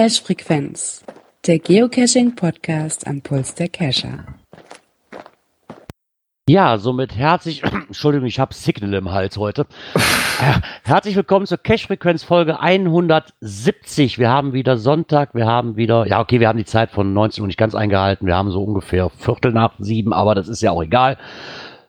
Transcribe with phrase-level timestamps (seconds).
[0.00, 1.04] Cache Frequenz,
[1.46, 4.24] der Geocaching Podcast am Puls der Cacher.
[6.48, 9.66] Ja, somit herzlich, Entschuldigung, ich habe Signal im Hals heute.
[10.84, 14.18] herzlich willkommen zur Cache-Frequenz Folge 170.
[14.18, 17.42] Wir haben wieder Sonntag, wir haben wieder, ja okay, wir haben die Zeit von 19
[17.42, 20.70] Uhr nicht ganz eingehalten, wir haben so ungefähr Viertel nach sieben, aber das ist ja
[20.70, 21.18] auch egal.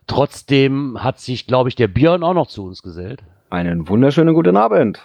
[0.08, 3.24] Trotzdem hat sich, glaube ich, der Björn auch noch zu uns gesellt.
[3.50, 5.00] Einen wunderschönen guten Abend.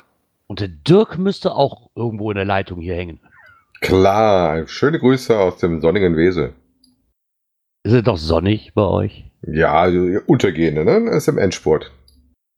[0.49, 3.21] Und der Dirk müsste auch irgendwo in der Leitung hier hängen.
[3.81, 6.55] Klar, schöne Grüße aus dem sonnigen Wesel.
[7.85, 9.25] Ist es doch sonnig bei euch?
[9.43, 11.11] Ja, also untergehende, ne?
[11.11, 11.93] Ist im Endspurt.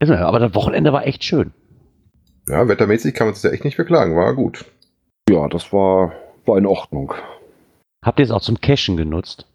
[0.01, 1.52] Aber das Wochenende war echt schön.
[2.47, 4.64] Ja, wettermäßig kann man sich ja echt nicht beklagen, war gut.
[5.28, 6.12] Ja, das war,
[6.47, 7.12] war in Ordnung.
[8.02, 9.47] Habt ihr es auch zum Cashen genutzt?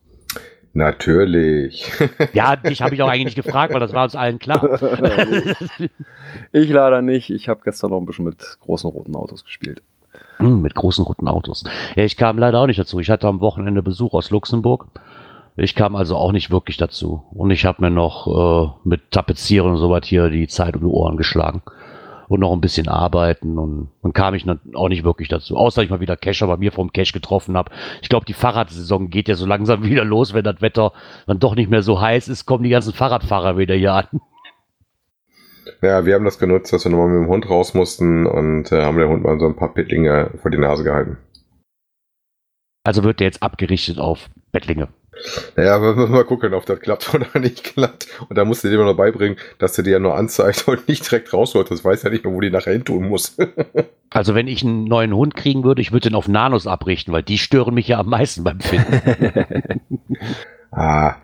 [0.74, 1.92] Natürlich.
[2.34, 4.80] Ja, dich habe ich auch eigentlich nicht gefragt, weil das war uns allen klar.
[6.52, 7.30] ich leider nicht.
[7.30, 9.84] Ich habe gestern noch ein bisschen mit großen roten Autos gespielt.
[10.38, 11.64] Hm, mit großen roten Autos.
[11.96, 13.00] Ja, ich kam leider auch nicht dazu.
[13.00, 14.88] Ich hatte am Wochenende Besuch aus Luxemburg.
[15.56, 17.24] Ich kam also auch nicht wirklich dazu.
[17.32, 20.82] Und ich habe mir noch äh, mit Tapezieren und so was hier die Zeit um
[20.82, 21.62] die Ohren geschlagen.
[22.28, 25.58] Und noch ein bisschen arbeiten und dann kam ich auch nicht wirklich dazu.
[25.58, 27.72] Außer ich mal wieder Cacher bei mir vom Cache getroffen habe.
[28.02, 30.94] Ich glaube, die Fahrradsaison geht ja so langsam wieder los, wenn das Wetter
[31.28, 34.08] dann doch nicht mehr so heiß ist, kommen die ganzen Fahrradfahrer wieder hier an.
[35.82, 38.84] Ja, wir haben das genutzt, dass wir nochmal mit dem Hund raus mussten und äh,
[38.84, 41.18] haben der Hund mal so ein paar Pittlinge vor die Nase gehalten.
[42.84, 44.90] Also wird der jetzt abgerichtet auf Bettlinge.
[45.56, 48.08] Naja, wir müssen mal gucken, ob das klappt oder nicht klappt.
[48.30, 50.88] Und da musst du dir immer noch beibringen, dass du dir ja nur anzeigt und
[50.88, 51.70] nicht direkt rausholt.
[51.72, 53.38] Das weiß ja nicht mehr, wo die nachher hin tun muss.
[54.10, 57.24] also wenn ich einen neuen Hund kriegen würde, ich würde den auf Nanos abrichten, weil
[57.24, 59.02] die stören mich ja am meisten beim Finden.
[60.72, 61.16] ah,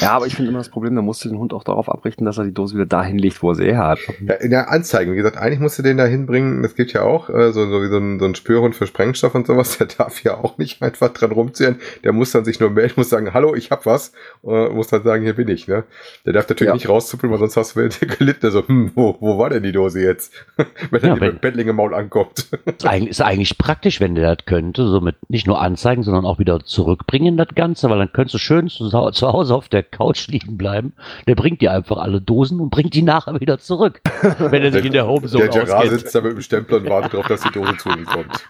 [0.00, 2.24] ja, aber ich finde immer das Problem, da musst du den Hund auch darauf abrichten,
[2.24, 3.98] dass er die Dose wieder dahin legt, wo er sie her hat.
[4.24, 7.02] Ja, in der Anzeige, wie gesagt, eigentlich musst du den da hinbringen, das gibt ja
[7.02, 9.88] auch, äh, so, so wie so ein, so ein Spürhund für Sprengstoff und sowas, der
[9.88, 11.76] darf ja auch nicht einfach dran rumziehen.
[12.04, 14.12] Der muss dann sich nur melden, muss sagen, hallo, ich hab was,
[14.42, 15.84] und muss dann sagen, hier bin ich, ne?
[16.24, 16.74] Der darf natürlich ja.
[16.74, 20.00] nicht rauszuppeln, weil sonst hast du gelitten, also, hm, wo, wo war denn die Dose
[20.00, 20.32] jetzt?
[20.90, 22.48] wenn er ja, mit Bettling im Maul ankommt.
[22.66, 26.38] ist, eigentlich, ist eigentlich praktisch, wenn der das könnte, somit nicht nur anzeigen, sondern auch
[26.38, 30.28] wieder zurückbringen, das Ganze, weil dann könntest du schön zu, zu Hause auf der Couch
[30.28, 30.92] liegen bleiben.
[31.26, 34.00] Der bringt dir einfach alle Dosen und bringt die nachher wieder zurück,
[34.38, 36.00] wenn er sich in der Homezone Der Gerard auskennt.
[36.00, 38.46] sitzt da mit dem Stempel und wartet darauf, dass die Dose zu ihm kommt.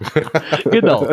[0.71, 1.07] genau.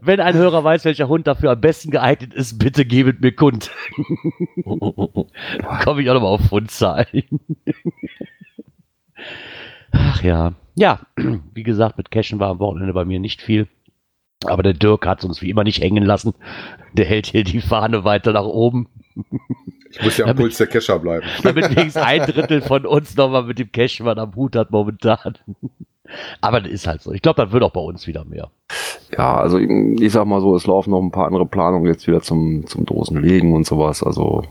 [0.00, 3.70] Wenn ein Hörer weiß, welcher Hund dafür am besten geeignet ist, bitte gebet mir kund.
[4.64, 7.06] Komme ich auch nochmal auf Hundzahlen.
[9.92, 10.52] Ach ja.
[10.76, 11.00] Ja,
[11.54, 13.68] wie gesagt, mit Cashen war am Wochenende bei mir nicht viel.
[14.46, 16.32] Aber der Dirk hat uns wie immer nicht hängen lassen.
[16.94, 18.88] Der hält hier die Fahne weiter nach oben.
[19.90, 21.26] Ich muss ja am Puls der Kescher bleiben.
[21.42, 25.34] Damit wenigstens ein Drittel von uns nochmal mit dem Cashman am Hut hat momentan.
[26.40, 27.12] Aber das ist halt so.
[27.12, 28.50] Ich glaube, das wird auch bei uns wieder mehr.
[29.16, 32.20] Ja, also ich sag mal so, es laufen noch ein paar andere Planungen jetzt wieder
[32.20, 34.02] zum, zum Dosenlegen und sowas.
[34.02, 34.44] Also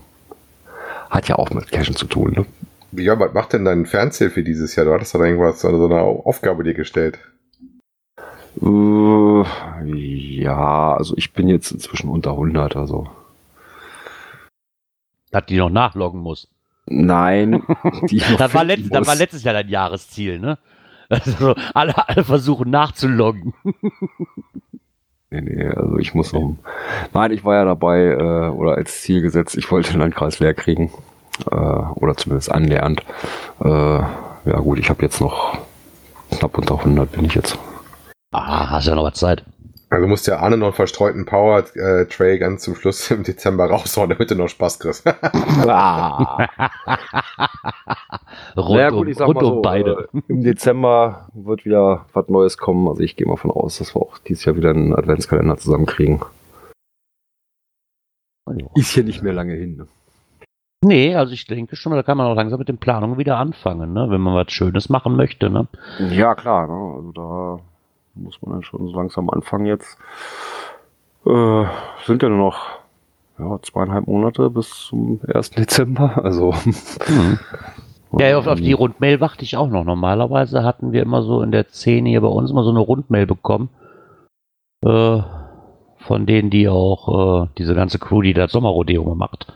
[1.08, 2.32] hat ja auch mit Cashen zu tun.
[2.36, 2.46] Ne?
[3.02, 4.86] Ja, was macht denn dein Fernziel für dieses Jahr?
[4.86, 7.18] Du hattest da irgendwas, also so eine Aufgabe dir gestellt.
[8.60, 9.44] Uh,
[9.84, 13.08] ja, also ich bin jetzt inzwischen unter 100, also.
[15.30, 16.48] Dass die noch nachloggen muss.
[16.86, 17.62] Nein.
[18.38, 20.58] das, war letzt, das war letztes Jahr dein Jahresziel, ne?
[21.08, 23.54] Also alle, alle versuchen nachzuloggen.
[25.32, 26.58] Nee, nee, also ich muss um.
[27.14, 30.54] Nein, ich war ja dabei, äh, oder als Ziel gesetzt, ich wollte den Landkreis leer
[30.54, 30.90] kriegen.
[31.48, 33.04] Äh, oder zumindest annähernd.
[33.62, 35.56] Äh, ja gut, ich habe jetzt noch
[36.32, 37.56] knapp unter 100 bin ich jetzt.
[38.32, 39.44] Ah, hast ja noch was Zeit.
[39.90, 43.66] Also musst ja Arne noch einen verstreuten Power äh, Tray ganz zum Schluss im Dezember
[43.66, 45.04] raushauen, damit du noch Spaß kriegst.
[45.66, 46.46] ah.
[48.56, 50.08] rund naja, gut, ich sag mal so, beide.
[50.14, 52.86] Äh, Im Dezember wird wieder was Neues kommen.
[52.86, 56.20] Also ich gehe mal von aus, dass wir auch dieses Jahr wieder einen Adventskalender zusammenkriegen.
[58.76, 59.76] Ist hier nicht mehr lange hin.
[59.76, 59.86] Ne?
[60.84, 63.92] Nee, also ich denke schon, da kann man auch langsam mit den Planungen wieder anfangen,
[63.92, 64.06] ne?
[64.08, 65.50] wenn man was Schönes machen möchte.
[65.50, 65.66] Ne?
[66.10, 66.68] Ja, klar.
[66.68, 66.94] Ne?
[66.96, 67.60] Also da
[68.14, 69.98] muss man dann schon so langsam anfangen jetzt.
[71.26, 71.64] Äh,
[72.06, 72.66] sind ja nur noch
[73.38, 75.50] ja, zweieinhalb Monate bis zum 1.
[75.50, 76.24] Dezember.
[76.24, 76.54] Also.
[78.18, 79.84] Ja, auf, auf die Rundmail warte ich auch noch.
[79.84, 83.24] Normalerweise hatten wir immer so in der Szene hier bei uns immer so eine Rundmail
[83.24, 83.68] bekommen.
[84.84, 85.20] Äh,
[85.98, 89.46] von denen, die auch äh, diese ganze Crew, die das Sommerrodeo macht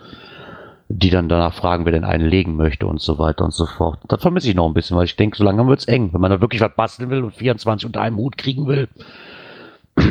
[0.97, 3.99] die dann danach fragen, wer denn einen legen möchte und so weiter und so fort.
[4.07, 6.21] Das vermisse ich noch ein bisschen, weil ich denke, so langsam wird es eng, wenn
[6.21, 8.89] man da wirklich was basteln will und 24 unter einem Hut kriegen will.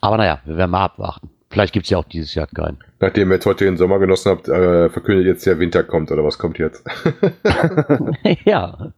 [0.00, 1.30] Aber naja, wir werden mal abwarten.
[1.48, 2.78] Vielleicht gibt's ja auch dieses Jahr keinen.
[2.98, 6.24] Nachdem ihr jetzt heute den Sommer genossen habt, äh, verkündet jetzt der Winter kommt oder
[6.24, 6.84] was kommt jetzt?
[8.44, 8.92] ja,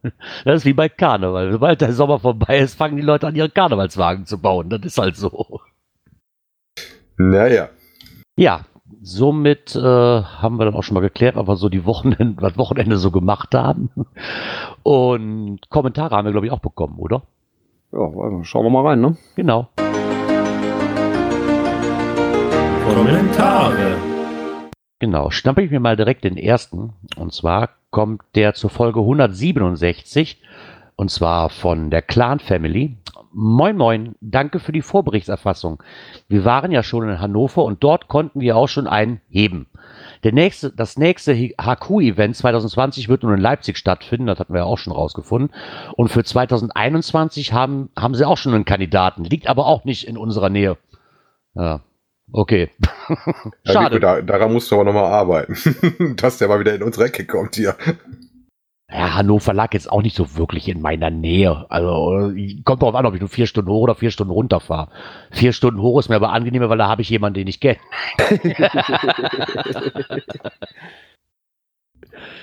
[0.45, 1.51] das ist wie bei Karneval.
[1.51, 4.69] Sobald der Sommer vorbei ist, fangen die Leute an, ihre Karnevalswagen zu bauen.
[4.69, 5.61] Das ist halt so.
[7.17, 7.69] naja.
[8.35, 8.65] Ja,
[9.01, 12.57] somit äh, haben wir dann auch schon mal geklärt, was wir so die Wochenende, das
[12.57, 13.89] Wochenende so gemacht haben.
[14.83, 17.23] Und Kommentare haben wir, glaube ich, auch bekommen, oder?
[17.91, 19.17] Ja, also schauen wir mal rein, ne?
[19.35, 19.69] Genau.
[22.93, 23.97] Kommentare.
[24.99, 26.93] Genau, schnappe ich mir mal direkt den ersten.
[27.15, 30.41] Und zwar kommt der zur Folge 167.
[30.95, 32.97] Und zwar von der Clan Family.
[33.31, 35.83] Moin Moin, danke für die Vorberichtserfassung.
[36.27, 39.67] Wir waren ja schon in Hannover und dort konnten wir auch schon einen heben.
[40.23, 44.65] Der nächste, das nächste HQ-Event 2020 wird nun in Leipzig stattfinden, das hatten wir ja
[44.65, 45.55] auch schon rausgefunden.
[45.95, 50.17] Und für 2021 haben, haben sie auch schon einen Kandidaten, liegt aber auch nicht in
[50.17, 50.77] unserer Nähe.
[51.53, 51.81] Ja,
[52.31, 52.69] okay.
[53.63, 53.95] Ja, Schade.
[53.95, 55.55] Rico, da, daran musst du aber nochmal arbeiten,
[56.17, 57.75] dass der mal wieder in unsere Ecke kommt hier.
[58.91, 61.67] Ja, Hannover lag jetzt auch nicht so wirklich in meiner Nähe.
[61.69, 64.59] Also äh, kommt darauf an, ob ich nur vier Stunden hoch oder vier Stunden runter
[64.59, 64.89] fahre.
[65.31, 67.77] Vier Stunden hoch ist mir aber angenehmer, weil da habe ich jemanden, den ich kenne.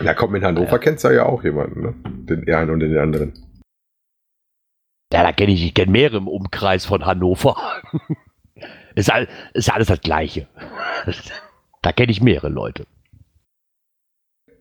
[0.00, 1.94] Na komm, in Hannover kennst du ja auch jemanden, ne?
[2.04, 3.32] Den einen und den anderen.
[5.12, 7.56] Ja, da kenne ich, ich kenne mehrere im Umkreis von Hannover.
[8.94, 10.46] ist, all, ist alles das Gleiche.
[11.82, 12.86] da kenne ich mehrere Leute.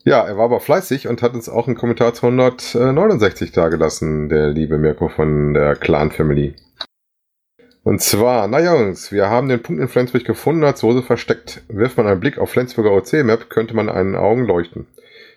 [0.08, 4.52] Ja, er war aber fleißig und hat uns auch einen Kommentar zu 169 dagelassen, der
[4.52, 6.54] liebe Mirko von der Clan Family.
[7.84, 11.64] Und zwar, na Jungs, wir haben den Punkt in Flensburg gefunden, als Hose versteckt.
[11.70, 14.86] Wirft man einen Blick auf Flensburger OC-Map, könnte man einen Augen leuchten.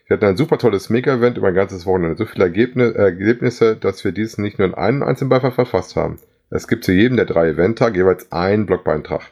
[0.06, 2.18] Wir hatten ein super tolles Mega-Event über ein ganzes Wochenende.
[2.18, 6.18] So viele Ergebnisse, Ergebnisse, dass wir dies nicht nur in einem einzelnen Beifall verfasst haben.
[6.50, 9.22] Es gibt zu jedem der drei Eventtage jeweils einen Blogbeitrag.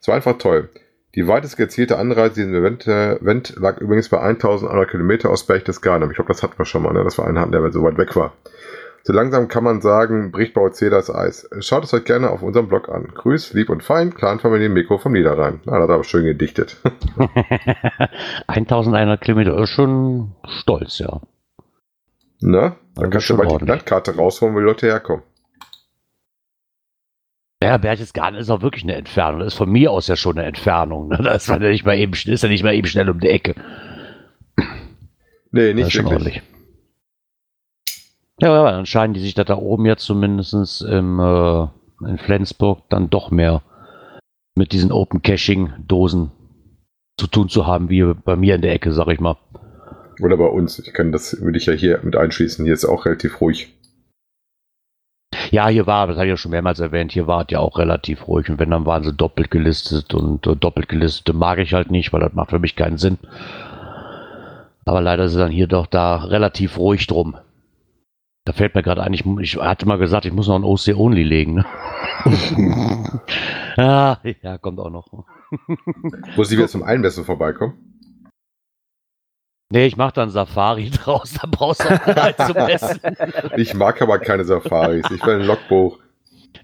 [0.00, 0.70] Es war einfach toll.
[1.14, 6.08] Die weitest gezielte Anreise diesem Event, äh, Event lag übrigens bei 1100 Kilometer aus Berchtesgaden.
[6.10, 7.04] Ich glaube, das hatten wir schon mal, ne?
[7.04, 8.32] dass wir einen hatten, der so weit weg war.
[9.04, 11.48] So langsam kann man sagen, bricht bei OC das Eis.
[11.58, 13.08] Schaut es euch gerne auf unserem Blog an.
[13.14, 15.60] Grüß, lieb und fein, Clanfamilie Mikro vom Niederrhein.
[15.64, 16.76] Na, das hat aber schön gedichtet.
[18.46, 21.20] 1100 Kilometer ist schon stolz, ja.
[22.40, 22.76] ne?
[22.94, 23.64] Das Dann kannst du mal die.
[23.64, 25.24] Landkarte rausholen, wo die Leute herkommen.
[27.62, 29.40] Ja, Berchtesgaden ist auch wirklich eine Entfernung.
[29.40, 31.08] Das ist von mir aus ja schon eine Entfernung.
[31.08, 31.18] Ne?
[31.22, 33.54] Das ist ja nicht mal eben, ist ja nicht mal eben schnell um die Ecke.
[35.50, 36.14] Nee, Das nicht ist schon wirklich.
[36.14, 36.42] ordentlich.
[38.40, 41.62] Ja, aber dann scheinen die sich da, da oben jetzt zumindest im, äh,
[42.08, 43.62] in Flensburg dann doch mehr
[44.54, 46.32] mit diesen Open Caching Dosen
[47.18, 49.36] zu tun zu haben, wie bei mir in der Ecke, sag ich mal.
[50.20, 50.78] Oder bei uns.
[50.78, 52.64] Ich kann das, würde ich ja hier mit einschließen.
[52.64, 53.74] Hier ist auch relativ ruhig.
[55.50, 57.78] Ja, hier war, das habe ich ja schon mehrmals erwähnt, hier war es ja auch
[57.78, 61.72] relativ ruhig und wenn, dann waren sie doppelt gelistet und äh, doppelt gelistete mag ich
[61.72, 63.18] halt nicht, weil das macht für mich keinen Sinn.
[64.84, 67.36] Aber leider ist es dann hier doch da relativ ruhig drum.
[68.44, 70.96] Da fällt mir gerade ein, ich, ich hatte mal gesagt, ich muss noch ein OC
[70.96, 71.54] Only legen.
[71.54, 71.64] Ne?
[73.76, 75.06] ah, ja, kommt auch noch.
[76.36, 77.91] Muss ich wieder zum Einmessen vorbeikommen?
[79.72, 83.00] Nee, ich mache dann Safari draus, da brauchst du auch nicht zu messen.
[83.56, 85.06] Ich mag aber keine Safaris.
[85.10, 85.98] Ich will ein Logbuch.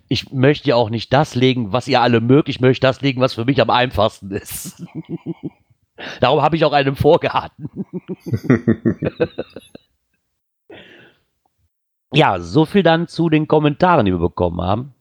[0.09, 2.51] Ich möchte ja auch nicht das legen, was ihr alle mögt.
[2.51, 4.85] Ich möchte das legen, was für mich am einfachsten ist.
[6.21, 7.71] Darum habe ich auch einen im Vorgarten.
[12.13, 14.95] ja, so viel dann zu den Kommentaren, die wir bekommen haben.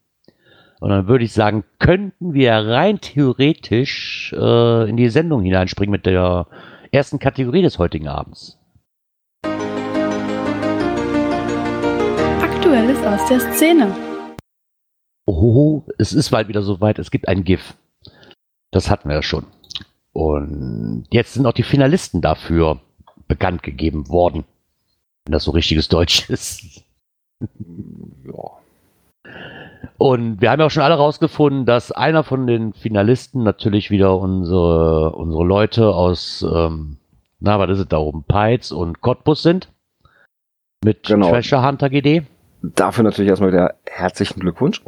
[0.79, 6.05] Und dann würde ich sagen, könnten wir rein theoretisch äh, in die Sendung hineinspringen mit
[6.05, 6.47] der
[6.91, 8.57] ersten Kategorie des heutigen Abends.
[12.41, 13.95] Aktuelles aus der Szene.
[15.25, 16.99] Oh, es ist bald wieder soweit.
[16.99, 17.75] Es gibt ein GIF.
[18.71, 19.45] Das hatten wir ja schon.
[20.13, 22.79] Und jetzt sind auch die Finalisten dafür
[23.27, 24.45] bekannt gegeben worden.
[25.25, 26.83] Wenn das so richtiges Deutsch ist.
[27.39, 28.56] Ja.
[29.97, 34.17] Und wir haben ja auch schon alle rausgefunden, dass einer von den Finalisten natürlich wieder
[34.17, 36.97] unsere, unsere Leute aus, ähm,
[37.39, 38.23] na, was ist es da oben?
[38.23, 39.69] Peitz und Cottbus sind.
[40.83, 41.29] Mit Genau.
[41.29, 42.23] Treasure Hunter GD.
[42.61, 44.81] Dafür natürlich erstmal wieder herzlichen Glückwunsch.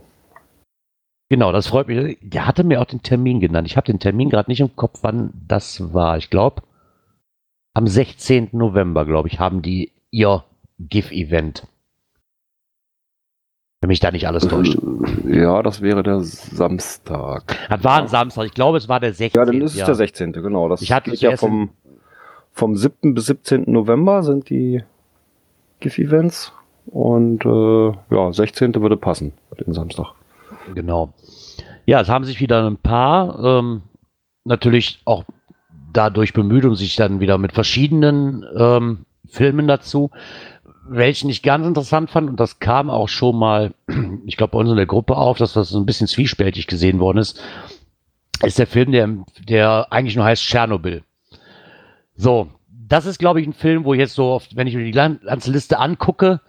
[1.29, 2.17] Genau, das freut mich.
[2.21, 3.67] Der hatte mir auch den Termin genannt.
[3.67, 6.17] Ich habe den Termin gerade nicht im Kopf, wann das war.
[6.17, 6.63] Ich glaube,
[7.75, 8.49] am 16.
[8.51, 10.43] November, glaube ich, haben die ihr
[10.79, 11.67] GIF-Event.
[13.81, 14.77] Wenn mich da nicht alles täuscht.
[15.25, 17.57] Ja, das wäre der Samstag.
[17.69, 18.45] Das war ein Samstag.
[18.45, 19.39] Ich glaube, es war der 16.
[19.39, 20.33] Ja, dann ist es der 16.
[20.33, 20.67] Genau.
[20.67, 21.69] Das Ich hatte geht ja vom,
[22.51, 23.13] vom 7.
[23.13, 23.63] bis 17.
[23.67, 24.83] November sind die
[25.79, 26.51] GIF-Events.
[26.87, 28.75] Und äh, ja, 16.
[28.81, 29.31] würde passen,
[29.65, 30.07] den Samstag.
[30.75, 31.13] Genau.
[31.85, 33.83] Ja, es haben sich wieder ein paar ähm,
[34.43, 35.23] natürlich auch
[35.93, 40.11] dadurch bemüht und sich dann wieder mit verschiedenen ähm, Filmen dazu.
[40.91, 43.73] Welchen ich ganz interessant fand, und das kam auch schon mal,
[44.25, 46.99] ich glaube, bei uns in der Gruppe auf, dass das so ein bisschen zwiespältig gesehen
[46.99, 47.41] worden ist,
[48.43, 49.09] ist der Film, der,
[49.47, 51.03] der eigentlich nur heißt Tschernobyl.
[52.15, 54.83] So, das ist, glaube ich, ein Film, wo ich jetzt so oft, wenn ich mir
[54.83, 56.41] die ganze Liste angucke,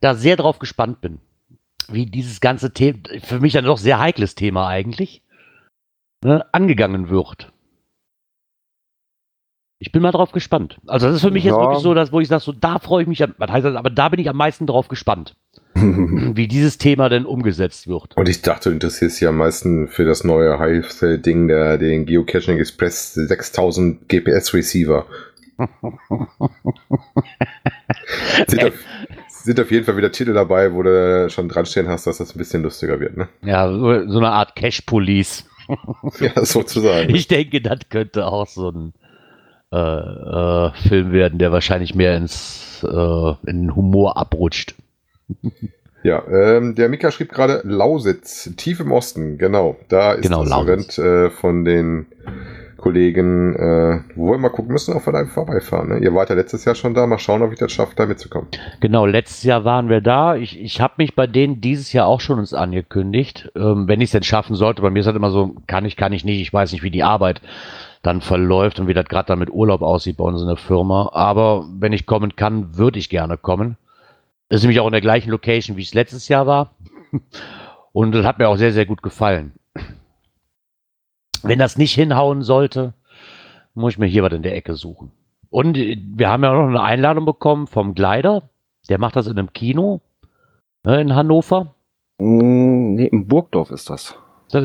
[0.00, 1.18] da sehr drauf gespannt bin.
[1.88, 5.22] Wie dieses ganze Thema, für mich ein doch sehr heikles Thema eigentlich,
[6.22, 7.52] ne, angegangen wird.
[9.82, 10.76] Ich bin mal drauf gespannt.
[10.86, 11.52] Also das ist für mich ja.
[11.52, 13.74] jetzt wirklich so, dass, wo ich sage, so da freue ich mich, was heißt das,
[13.76, 15.36] aber da bin ich am meisten drauf gespannt,
[15.74, 18.14] wie dieses Thema denn umgesetzt wird.
[18.14, 22.58] Und ich dachte, du interessierst dich am meisten für das neue Hive-Ding, der den Geocaching
[22.58, 25.06] Express 6000 GPS Receiver.
[28.46, 28.74] sind, auf,
[29.28, 32.34] sind auf jeden Fall wieder Titel dabei, wo du schon dran stehen hast, dass das
[32.34, 33.30] ein bisschen lustiger wird, ne?
[33.42, 35.46] Ja, so, eine Art Cash Police.
[36.20, 37.14] ja, sozusagen.
[37.14, 38.92] Ich denke, das könnte auch so ein
[39.72, 44.74] äh, äh, Film werden, der wahrscheinlich mehr ins äh, in Humor abrutscht.
[46.02, 49.76] Ja, ähm, der Mika schrieb gerade Lausitz, tief im Osten, genau.
[49.88, 50.98] Da ist genau, das Lausitz.
[50.98, 52.06] Event äh, von den
[52.78, 55.90] Kollegen, äh, wo wir mal gucken müssen, ob wir da vorbeifahren.
[55.90, 55.98] Ne?
[55.98, 58.48] Ihr wart ja letztes Jahr schon da, mal schauen, ob ich das schaffe, da mitzukommen.
[58.80, 60.36] Genau, letztes Jahr waren wir da.
[60.36, 64.06] Ich, ich habe mich bei denen dieses Jahr auch schon uns angekündigt, ähm, wenn ich
[64.06, 64.80] es denn schaffen sollte.
[64.80, 66.90] Bei mir ist halt immer so, kann ich, kann ich nicht, ich weiß nicht, wie
[66.90, 67.42] die Arbeit
[68.02, 71.10] dann verläuft und wie das gerade dann mit Urlaub aussieht bei uns in der Firma.
[71.12, 73.76] Aber wenn ich kommen kann, würde ich gerne kommen.
[74.48, 76.74] Das ist nämlich auch in der gleichen Location, wie es letztes Jahr war.
[77.92, 79.52] Und das hat mir auch sehr, sehr gut gefallen.
[81.42, 82.94] Wenn das nicht hinhauen sollte,
[83.74, 85.10] muss ich mir hier was in der Ecke suchen.
[85.48, 88.50] Und wir haben ja noch eine Einladung bekommen vom Gleider.
[88.88, 90.00] Der macht das in einem Kino
[90.84, 91.74] ne, in Hannover.
[92.18, 94.16] Mm, nee, in Burgdorf ist das.
[94.50, 94.64] das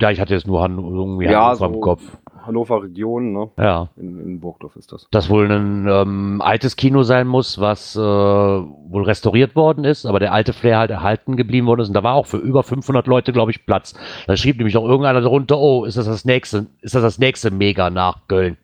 [0.00, 2.18] ja, ich hatte jetzt nur Han irgendwie ja, Hannover so im Kopf.
[2.46, 3.50] Hannover Region, ne?
[3.56, 3.88] Ja.
[3.96, 5.06] In, in Burgdorf ist das.
[5.10, 10.20] Das wohl ein ähm, altes Kino sein muss, was äh, wohl restauriert worden ist, aber
[10.20, 11.88] der alte Flair halt erhalten geblieben worden ist.
[11.88, 13.94] Und da war auch für über 500 Leute, glaube ich, Platz.
[14.26, 17.50] Da schrieb nämlich auch irgendeiner darunter, oh, ist das das nächste, ist das das nächste
[17.50, 18.56] Mega nach Köln?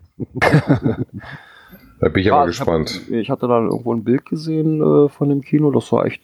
[2.00, 2.90] da bin ich ja, aber gespannt.
[2.90, 6.04] Ich, hab, ich, hatte da irgendwo ein Bild gesehen äh, von dem Kino, das sah
[6.04, 6.22] echt,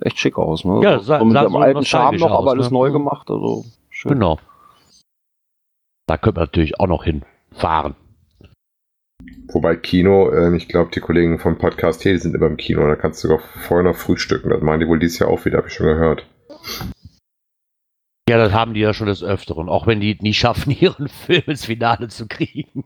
[0.00, 0.64] echt schick aus.
[0.64, 0.80] Ne?
[0.82, 2.78] Ja, sah, so mit sah dem so alten Charme noch, aus, aber alles ne?
[2.78, 3.30] neu gemacht.
[3.30, 4.12] Also schön.
[4.12, 4.38] Genau.
[6.06, 7.94] Da könnte man natürlich auch noch hinfahren.
[9.48, 12.86] Wobei Kino, äh, ich glaube, die Kollegen vom Podcast hier, die sind immer im Kino.
[12.86, 14.50] Da kannst du sogar vorher noch frühstücken.
[14.50, 16.26] Das meinen die wohl dieses Jahr auch wieder, habe ich schon gehört.
[18.28, 21.44] Ja, das haben die ja schon des Öfteren, auch wenn die nie schaffen, ihren Film
[21.46, 22.84] ins Finale zu kriegen.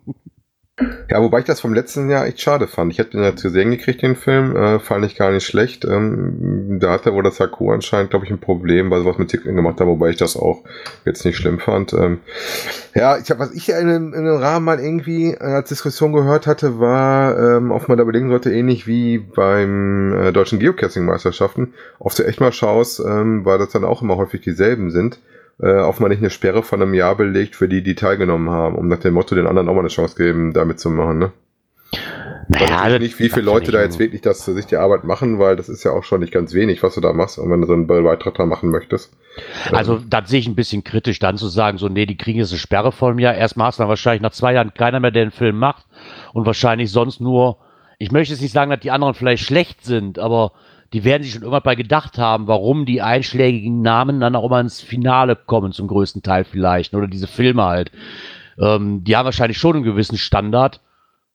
[1.11, 2.93] Ja, wobei ich das vom letzten Jahr echt schade fand.
[2.93, 4.57] Ich hätte den ja zu sehen gekriegt, den Film.
[4.57, 5.85] Äh, fand ich gar nicht schlecht.
[5.85, 9.29] Ähm, da hatte wohl das Haku anscheinend, glaube ich, ein Problem, weil sie was mit
[9.29, 10.63] Titeln gemacht haben, wobei ich das auch
[11.05, 11.93] jetzt nicht schlimm fand.
[11.93, 12.21] Ähm,
[12.95, 16.47] ja, ich habe, was ich in, in dem Rahmen mal irgendwie äh, als Diskussion gehört
[16.47, 22.15] hatte, war, ähm, ob man da überlegen sollte, ähnlich wie beim äh, deutschen Geocaching-Meisterschaften, ob
[22.15, 25.19] du echt mal schaust, ähm, weil das dann auch immer häufig dieselben sind
[25.63, 28.77] äh, auf man nicht eine Sperre von einem Jahr belegt für die, die teilgenommen haben,
[28.77, 31.33] um nach dem Motto den anderen auch mal eine Chance geben, damit zu machen, ne?
[32.49, 35.55] Naja, ich nicht, wie viele Leute da jetzt wirklich das sich die Arbeit machen, weil
[35.55, 37.67] das ist ja auch schon nicht ganz wenig, was du da machst, und wenn du
[37.69, 39.13] so einen Beitrag da machen möchtest.
[39.71, 42.51] Also, das sehe ich ein bisschen kritisch, dann zu sagen, so, nee, die kriegen jetzt
[42.51, 43.35] eine Sperre vor Jahr.
[43.35, 45.87] Erstmal hast du dann wahrscheinlich nach zwei Jahren keiner mehr, der den Film macht
[46.33, 47.59] und wahrscheinlich sonst nur,
[47.99, 50.53] ich möchte jetzt nicht sagen, dass die anderen vielleicht schlecht sind, aber
[50.93, 54.61] die werden sich schon irgendwann bei gedacht haben, warum die einschlägigen Namen dann auch immer
[54.61, 57.93] ins Finale kommen, zum größten Teil vielleicht, oder diese Filme halt.
[58.59, 60.81] Ähm, die haben wahrscheinlich schon einen gewissen Standard,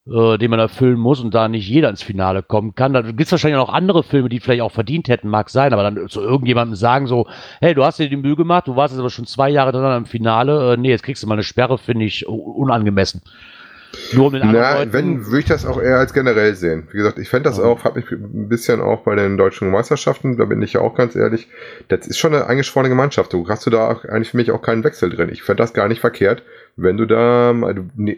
[0.06, 2.92] äh, den man erfüllen muss und da nicht jeder ins Finale kommen kann.
[2.92, 5.82] Da gibt es wahrscheinlich auch andere Filme, die vielleicht auch verdient hätten, mag sein, aber
[5.82, 7.26] dann zu irgendjemandem sagen so,
[7.60, 9.96] hey, du hast dir die Mühe gemacht, du warst jetzt aber schon zwei Jahre dran
[9.96, 13.22] im Finale, äh, nee, jetzt kriegst du mal eine Sperre, finde ich unangemessen.
[14.12, 16.88] Nur um den Na, Leuten wenn, würde ich das auch eher als generell sehen.
[16.92, 20.36] Wie gesagt, ich fände das auch, habe mich ein bisschen auch bei den deutschen Meisterschaften,
[20.36, 21.48] da bin ich ja auch ganz ehrlich,
[21.88, 23.32] das ist schon eine eingeschworene Gemeinschaft.
[23.32, 25.30] Du hast du da auch eigentlich für mich auch keinen Wechsel drin.
[25.32, 26.42] Ich fände das gar nicht verkehrt,
[26.76, 27.54] wenn du da,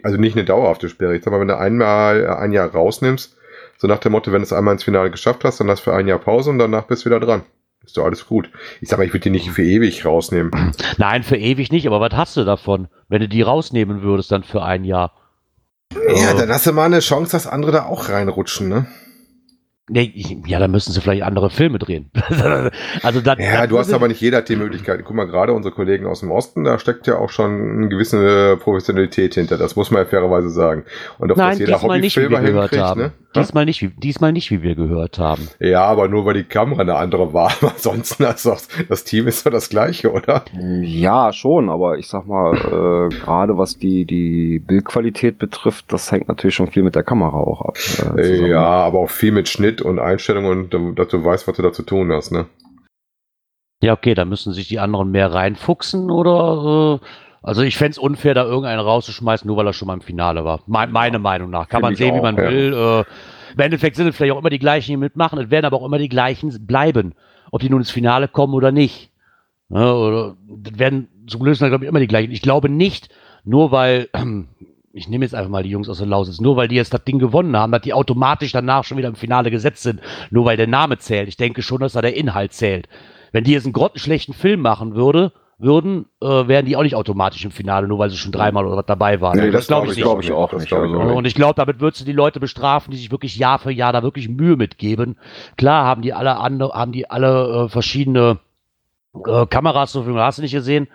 [0.03, 3.37] also nicht eine dauerhafte Sperre, ich sag mal, wenn du einmal ein Jahr rausnimmst,
[3.77, 5.91] so nach dem Motto, wenn du es einmal ins Finale geschafft hast, dann hast du
[5.91, 7.43] für ein Jahr Pause und danach bist du wieder dran.
[7.85, 8.51] Ist doch alles gut.
[8.81, 10.51] Ich sag mal, ich würde die nicht für ewig rausnehmen.
[10.97, 14.43] Nein, für ewig nicht, aber was hast du davon, wenn du die rausnehmen würdest dann
[14.43, 15.13] für ein Jahr?
[16.15, 18.85] Ja, dann hast du mal eine Chance, dass andere da auch reinrutschen, ne?
[19.89, 22.11] Nee, ja, da müssen sie vielleicht andere Filme drehen.
[23.03, 25.01] also das, ja, das du hast aber nicht jeder die Möglichkeit.
[25.03, 28.57] Guck mal, gerade unsere Kollegen aus dem Osten, da steckt ja auch schon eine gewisse
[28.57, 29.57] Professionalität hinter.
[29.57, 30.83] Das muss man ja fairerweise sagen.
[31.17, 33.01] Und auf Nein, das jeder Hobbyfilmer hinkriegt, haben.
[33.01, 33.11] ne?
[33.35, 35.49] Diesmal nicht, wie, diesmal nicht, wie wir gehört haben.
[35.59, 37.51] Ja, aber nur weil die Kamera eine andere war.
[37.61, 38.55] ansonsten also
[38.87, 40.43] das Team ist doch das gleiche, oder?
[40.81, 46.27] Ja, schon, aber ich sag mal, äh, gerade was die, die Bildqualität betrifft, das hängt
[46.27, 47.77] natürlich schon viel mit der Kamera auch ab.
[48.17, 51.61] Äh, ja, aber auch viel mit Schnitt und Einstellungen und dass du weißt, was du
[51.61, 52.47] da zu tun hast, ne?
[53.81, 57.05] Ja, okay, da müssen sich die anderen mehr reinfuchsen oder äh,
[57.41, 60.43] also ich fände es unfair, da irgendeinen rauszuschmeißen, nur weil er schon mal im Finale
[60.43, 60.61] war.
[60.67, 61.69] Me meine Meinung nach.
[61.69, 62.49] Kann man sehen, auch, wie man ja.
[62.49, 62.73] will.
[62.73, 65.39] Äh, Im Endeffekt sind es vielleicht auch immer die gleichen, die mitmachen.
[65.39, 67.13] Es werden aber auch immer die gleichen bleiben.
[67.51, 69.11] Ob die nun ins Finale kommen oder nicht.
[69.69, 72.31] Ja, oder, das werden zum Glück, glaube ich, immer die gleichen.
[72.31, 73.09] Ich glaube nicht,
[73.45, 74.09] nur weil
[74.93, 77.03] ich nehme jetzt einfach mal die Jungs aus der Lausitz, nur weil die jetzt das
[77.03, 80.57] Ding gewonnen haben, dass die automatisch danach schon wieder im Finale gesetzt sind, nur weil
[80.57, 81.27] der Name zählt.
[81.27, 82.87] Ich denke schon, dass da der Inhalt zählt.
[83.31, 87.43] Wenn die jetzt einen grottenschlechten Film machen würde, würden, äh, wären die auch nicht automatisch
[87.43, 89.37] im Finale, nur weil sie schon dreimal oder was dabei waren.
[89.37, 90.71] Nee, das, das glaube ich, glaub ich, auch nicht.
[90.71, 90.97] Also.
[90.97, 93.91] Und ich glaube, damit würdest du die Leute bestrafen, die sich wirklich Jahr für Jahr
[93.91, 95.17] da wirklich Mühe mitgeben.
[95.57, 98.39] Klar haben die alle andere, haben die alle äh, verschiedene
[99.25, 100.87] äh, Kameras zur Verfügung, hast du nicht gesehen?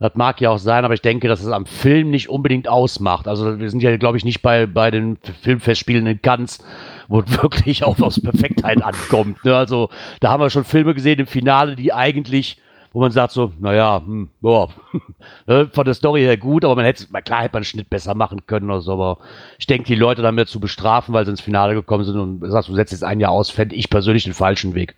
[0.00, 3.28] Das mag ja auch sein, aber ich denke, dass es am Film nicht unbedingt ausmacht.
[3.28, 6.58] Also wir sind ja, glaube ich, nicht bei, bei den Filmfestspielen in Cannes,
[7.06, 9.44] wo wirklich auch aus Perfektheit ankommt.
[9.44, 9.54] Ne?
[9.54, 9.90] Also
[10.20, 12.56] da haben wir schon Filme gesehen im Finale, die eigentlich,
[12.94, 14.70] wo man sagt so, naja, hm, boah,
[15.46, 15.68] ne?
[15.70, 18.46] von der Story her gut, aber man hätte, klar hätte man einen Schnitt besser machen
[18.46, 19.18] können oder so, aber
[19.58, 22.70] ich denke, die Leute damit zu bestrafen, weil sie ins Finale gekommen sind und sagst,
[22.70, 24.96] du setzt jetzt ein Jahr aus, fände ich persönlich den falschen Weg.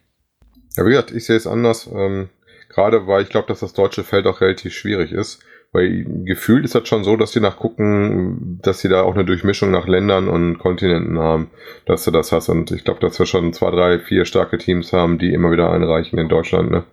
[0.76, 1.90] Ja, wie gesagt, ich sehe es anders.
[1.92, 2.28] Ähm
[2.74, 5.42] Gerade weil ich glaube, dass das deutsche Feld auch relativ schwierig ist.
[5.72, 9.70] Weil gefühlt ist das schon so, dass sie nachgucken, dass sie da auch eine Durchmischung
[9.70, 11.50] nach Ländern und Kontinenten haben,
[11.86, 12.50] dass du das hast.
[12.50, 15.72] Und ich glaube, dass wir schon zwei, drei, vier starke Teams haben, die immer wieder
[15.72, 16.84] einreichen in Deutschland, ne?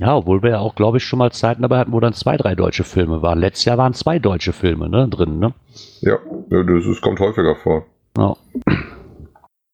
[0.00, 2.36] Ja, obwohl wir ja auch, glaube ich, schon mal Zeiten dabei hatten, wo dann zwei,
[2.36, 3.38] drei deutsche Filme waren.
[3.38, 5.52] Letztes Jahr waren zwei deutsche Filme ne, drin, ne?
[6.00, 6.18] Ja,
[6.48, 7.86] das, das kommt häufiger vor.
[8.16, 8.34] Ja.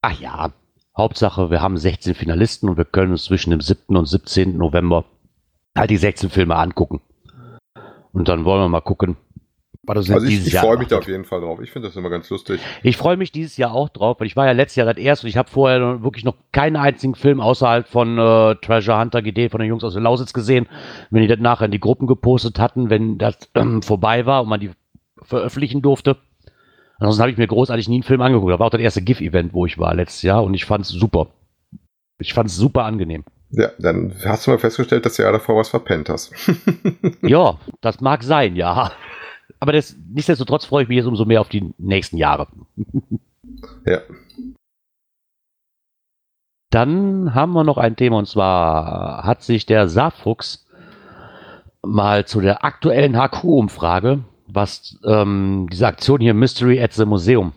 [0.02, 0.52] Ach ja,
[0.96, 3.96] Hauptsache, wir haben 16 Finalisten und wir können uns zwischen dem 7.
[3.96, 4.56] und 17.
[4.56, 5.04] November
[5.76, 7.00] halt die 16 Filme angucken.
[8.12, 9.16] Und dann wollen wir mal gucken.
[9.86, 11.60] Was also ich, ich freue mich da auf jeden Fall drauf.
[11.60, 12.60] Ich finde das immer ganz lustig.
[12.82, 15.26] Ich freue mich dieses Jahr auch drauf, weil ich war ja letztes Jahr das erste
[15.26, 19.48] und ich habe vorher wirklich noch keinen einzigen Film außerhalb von äh, Treasure Hunter GD
[19.48, 20.66] von den Jungs aus der Lausitz gesehen.
[21.10, 24.48] Wenn die das nachher in die Gruppen gepostet hatten, wenn das ähm, vorbei war und
[24.48, 24.70] man die
[25.22, 26.16] veröffentlichen durfte,
[26.98, 28.52] Ansonsten habe ich mir großartig nie einen Film angeguckt.
[28.52, 30.88] Das war auch das erste GIF-Event, wo ich war letztes Jahr und ich fand es
[30.90, 31.28] super.
[32.18, 33.24] Ich fand es super angenehm.
[33.50, 36.32] Ja, dann hast du mal festgestellt, dass du ja davor was verpennt hast.
[37.22, 38.92] ja, das mag sein, ja.
[39.60, 42.48] Aber das, nichtsdestotrotz freue ich mich jetzt umso mehr auf die nächsten Jahre.
[43.86, 44.00] ja.
[46.70, 50.66] Dann haben wir noch ein Thema und zwar hat sich der Saarfuchs
[51.82, 57.52] mal zu der aktuellen HQ-Umfrage was ähm, diese Aktion hier Mystery at the Museum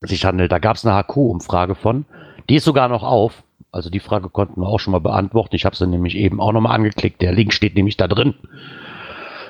[0.00, 0.52] sich handelt.
[0.52, 2.04] Da gab es eine HQ-Umfrage von.
[2.48, 3.44] Die ist sogar noch auf.
[3.70, 5.56] Also die Frage konnten wir auch schon mal beantworten.
[5.56, 7.22] Ich habe sie nämlich eben auch nochmal angeklickt.
[7.22, 8.34] Der Link steht nämlich da drin.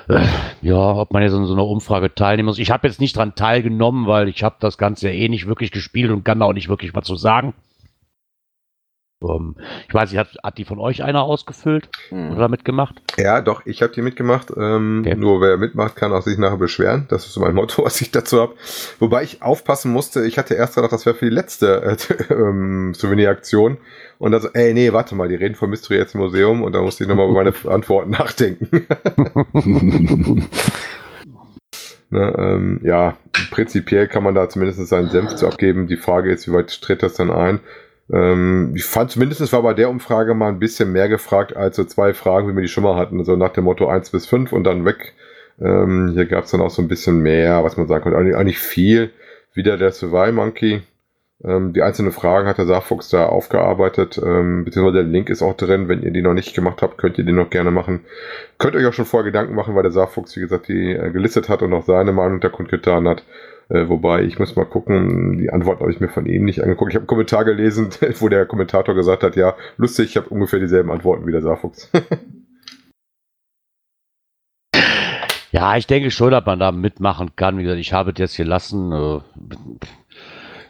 [0.07, 0.25] Äh,
[0.61, 2.59] ja, ob man jetzt an so einer Umfrage teilnehmen muss.
[2.59, 5.71] Ich habe jetzt nicht dran teilgenommen, weil ich habe das Ganze ja eh nicht wirklich
[5.71, 7.53] gespielt und kann da auch nicht wirklich was zu sagen.
[9.23, 9.55] Ähm,
[9.87, 12.31] ich weiß nicht, hat, hat die von euch einer ausgefüllt hm.
[12.31, 13.01] oder mitgemacht?
[13.17, 14.51] Ja, doch, ich habe die mitgemacht.
[14.55, 15.15] Ähm, okay.
[15.15, 17.05] Nur wer mitmacht, kann auch sich nachher beschweren.
[17.09, 18.53] Das ist so mein Motto, was ich dazu habe.
[18.99, 21.97] Wobei ich aufpassen musste, ich hatte erst gedacht, das wäre für die letzte
[22.29, 23.77] äh, ähm, Souveniraktion.
[24.19, 26.81] Und dann so, ey, nee, warte mal, die reden von Mystery jetzt Museum und da
[26.81, 28.87] musste ich nochmal über meine Antworten nachdenken.
[32.09, 33.17] ne, ähm, ja,
[33.51, 35.87] prinzipiell kann man da zumindest seinen Senf zu abgeben.
[35.87, 37.59] Die Frage ist, wie weit tritt das dann ein?
[38.11, 41.83] Ähm, ich fand zumindest war bei der Umfrage mal ein bisschen mehr gefragt als so
[41.83, 43.19] zwei Fragen, wie wir die schon mal hatten.
[43.19, 45.13] Also nach dem Motto 1 bis 5 und dann weg.
[45.61, 48.37] Ähm, hier gab es dann auch so ein bisschen mehr, was man sagen konnte.
[48.37, 49.11] Eigentlich viel.
[49.53, 50.81] Wieder der Survival Monkey.
[51.43, 55.55] Ähm, die einzelnen Fragen hat der Saarfuchs da aufgearbeitet, ähm, beziehungsweise der Link ist auch
[55.55, 55.87] drin.
[55.89, 58.01] Wenn ihr die noch nicht gemacht habt, könnt ihr die noch gerne machen.
[58.59, 61.49] Könnt euch auch schon vorher Gedanken machen, weil der Saarfuchs, wie gesagt, die äh, gelistet
[61.49, 63.23] hat und auch seine Meinung da kundgetan hat.
[63.69, 66.91] Äh, wobei ich muss mal gucken, die Antworten habe ich mir von ihm nicht angeguckt.
[66.91, 70.59] Ich habe einen Kommentar gelesen, wo der Kommentator gesagt hat, ja, lustig, ich habe ungefähr
[70.59, 71.89] dieselben Antworten wie der Saarfuchs.
[75.51, 77.57] ja, ich denke schon, dass man da mitmachen kann.
[77.57, 78.91] Wie gesagt, ich habe das gelassen.
[78.91, 79.19] Äh,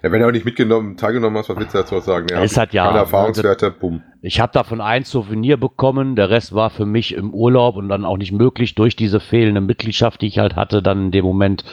[0.03, 2.27] ja, wenn du auch nicht mitgenommen, teilgenommen hast, was willst du dazu sagen?
[2.29, 4.03] Ja, es hat ja keine Erfahrungswerte, bumm.
[4.21, 8.03] Ich habe davon ein Souvenir bekommen, der Rest war für mich im Urlaub und dann
[8.03, 11.63] auch nicht möglich durch diese fehlende Mitgliedschaft, die ich halt hatte, dann in dem Moment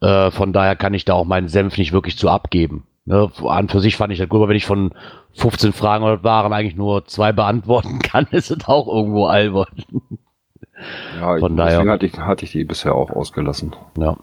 [0.00, 2.84] äh, von daher kann ich da auch meinen Senf nicht wirklich zu abgeben.
[3.04, 4.92] Ne, an für sich fand ich das gut, aber wenn ich von
[5.34, 9.68] 15 Fragen oder waren eigentlich nur zwei beantworten kann, ist es auch irgendwo albern.
[11.20, 13.74] Ja, Von ich, daher- deswegen hatte ich, hatte ich die bisher auch ausgelassen.
[13.98, 14.16] Ja.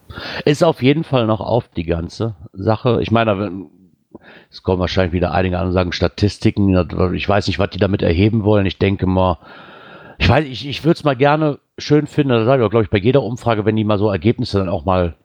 [0.46, 3.00] Ist auf jeden Fall noch auf die ganze Sache.
[3.02, 3.52] Ich meine,
[4.52, 6.70] es kommen wahrscheinlich wieder einige an und sagen Statistiken.
[7.14, 8.66] Ich weiß nicht, was die damit erheben wollen.
[8.66, 9.38] Ich denke mal,
[10.20, 12.84] ich weiß, ich, ich würde es mal gerne schön finden, das sage ich auch, glaube
[12.84, 15.16] ich, bei jeder Umfrage, wenn die mal so Ergebnisse dann auch mal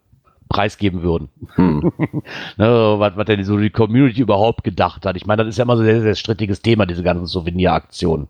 [0.49, 1.29] preisgeben würden.
[1.57, 1.93] Hm.
[2.57, 5.17] Ne, was, was denn so die Community überhaupt gedacht hat.
[5.17, 8.29] Ich meine, das ist ja immer so ein sehr, sehr strittiges Thema, diese ganzen Souveniraktionen.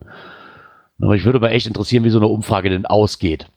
[1.00, 3.50] Aber ich würde mal echt interessieren, wie so eine Umfrage denn ausgeht.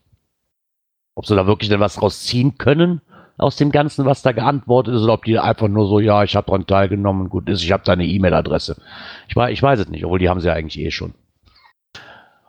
[1.15, 3.01] Ob sie da wirklich denn was rausziehen können
[3.37, 6.35] aus dem Ganzen, was da geantwortet ist, oder ob die einfach nur so, ja, ich
[6.35, 8.79] habe daran teilgenommen, gut ist, ich habe deine E-Mail-Adresse.
[9.27, 11.15] Ich, ich weiß es nicht, obwohl die haben sie ja eigentlich eh schon.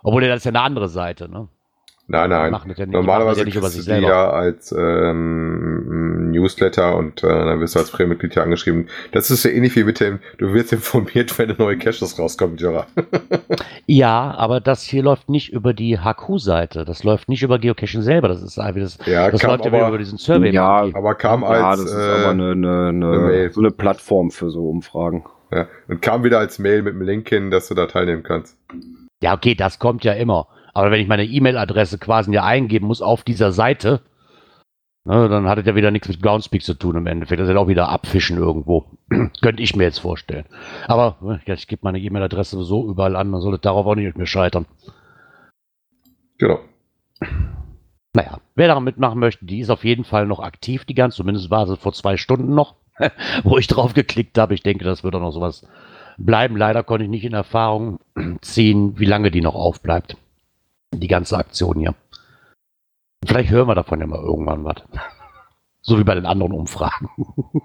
[0.03, 1.49] Obwohl, das ist ja eine andere Seite, ne?
[2.09, 2.51] Nein, nein.
[2.51, 4.07] machen das ja nicht, die machen das Normalerweise ja nicht über sich selber.
[4.09, 8.89] ja als ähm, Newsletter und äh, dann wirst du als Premiermitglied ja angeschrieben.
[9.13, 12.61] Das ist ja ähnlich wie mit dem, du wirst informiert, wenn eine neue Caches rauskommt,
[12.61, 12.87] Jura.
[13.87, 16.85] Ja, aber das hier läuft nicht über die HQ-Seite.
[16.85, 18.29] Das läuft nicht über Geocaching selber.
[18.29, 20.51] Das ist einfach das, Ja, das kam läuft ja aber- über diesen Survey.
[20.51, 24.31] Ja, Aber kam ja, als das ist äh, aber eine, eine, eine so eine Plattform
[24.31, 25.25] für so Umfragen.
[25.51, 28.57] ja, und kam wieder als Mail mit einem Link hin, dass du da teilnehmen kannst.
[29.23, 30.47] Ja, okay, das kommt ja immer.
[30.73, 34.01] Aber wenn ich meine E-Mail-Adresse quasi ja eingeben muss auf dieser Seite,
[35.05, 37.41] ne, dann hat es ja wieder nichts mit Groundspeak zu tun im Endeffekt.
[37.41, 38.87] Das ist ja auch wieder abfischen irgendwo.
[39.43, 40.47] Könnte ich mir jetzt vorstellen.
[40.87, 44.07] Aber ja, ich gebe meine E-Mail-Adresse so überall an, dann soll es darauf auch nicht
[44.07, 44.67] mit mir scheitern.
[46.39, 46.61] Genau.
[48.15, 51.19] Naja, wer daran mitmachen möchte, die ist auf jeden Fall noch aktiv, die ganze.
[51.19, 52.77] Zumindest war sie vor zwei Stunden noch,
[53.43, 54.55] wo ich drauf geklickt habe.
[54.55, 55.67] Ich denke, das wird auch noch sowas
[56.19, 56.57] bleiben.
[56.57, 58.01] Leider konnte ich nicht in Erfahrung
[58.41, 60.17] ziehen, wie lange die noch aufbleibt.
[60.93, 61.95] Die ganze Aktion hier.
[63.27, 64.77] Vielleicht hören wir davon ja mal irgendwann was.
[65.85, 67.09] So wie bei den anderen Umfragen.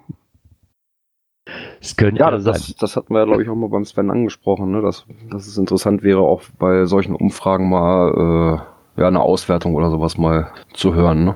[1.80, 2.54] Es könnte Ja, ja sein.
[2.54, 4.82] das, das hatten wir, glaube ich, auch mal beim Sven angesprochen, ne?
[4.82, 8.64] dass, dass es interessant wäre, auch bei solchen Umfragen mal
[8.98, 11.24] äh, ja, eine Auswertung oder sowas mal zu hören.
[11.24, 11.36] Ne?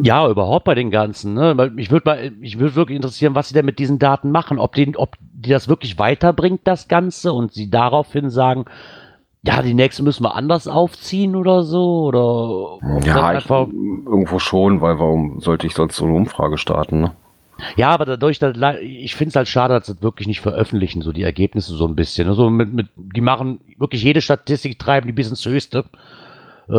[0.00, 1.34] Ja, überhaupt bei den ganzen.
[1.34, 1.54] Ne?
[1.74, 4.58] Mich würde mal, ich würde wirklich interessieren, was sie denn mit diesen Daten machen.
[4.58, 8.64] Ob die, ob die das wirklich weiterbringt, das Ganze, und sie daraufhin sagen,
[9.42, 14.98] ja, die nächste müssen wir anders aufziehen oder so, oder Ja, ich, irgendwo schon, weil
[14.98, 17.00] warum sollte ich sonst so eine Umfrage starten?
[17.00, 17.12] Ne?
[17.76, 21.02] ja, aber dadurch, dass, ich finde es halt schade, dass sie das wirklich nicht veröffentlichen,
[21.02, 22.28] so die Ergebnisse so ein bisschen.
[22.28, 25.84] Also mit, mit, die machen wirklich jede Statistik, treiben die bis ins Höchste.
[26.68, 26.74] Äh,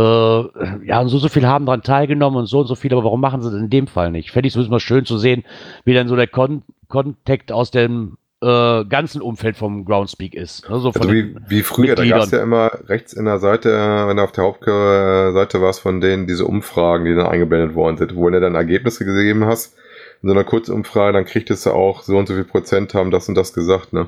[0.87, 3.21] ja, und so, so viel haben daran teilgenommen und so und so viel, aber warum
[3.21, 4.31] machen sie das in dem Fall nicht?
[4.31, 5.43] Fände ich es mal schön zu sehen,
[5.83, 10.69] wie dann so der Kon Kontakt aus dem äh, ganzen Umfeld vom Groundspeak ist.
[10.69, 13.69] Also von Also wie, wie früher, da gab es ja immer rechts in der Seite,
[14.07, 18.15] wenn du auf der Hauptseite warst von denen, diese Umfragen, die dann eingeblendet worden sind,
[18.15, 19.75] wo du dann Ergebnisse gegeben hast.
[20.23, 23.27] In so einer Kurzumfrage, dann kriegtest du auch so und so viel Prozent haben das
[23.27, 24.07] und das gesagt, ne?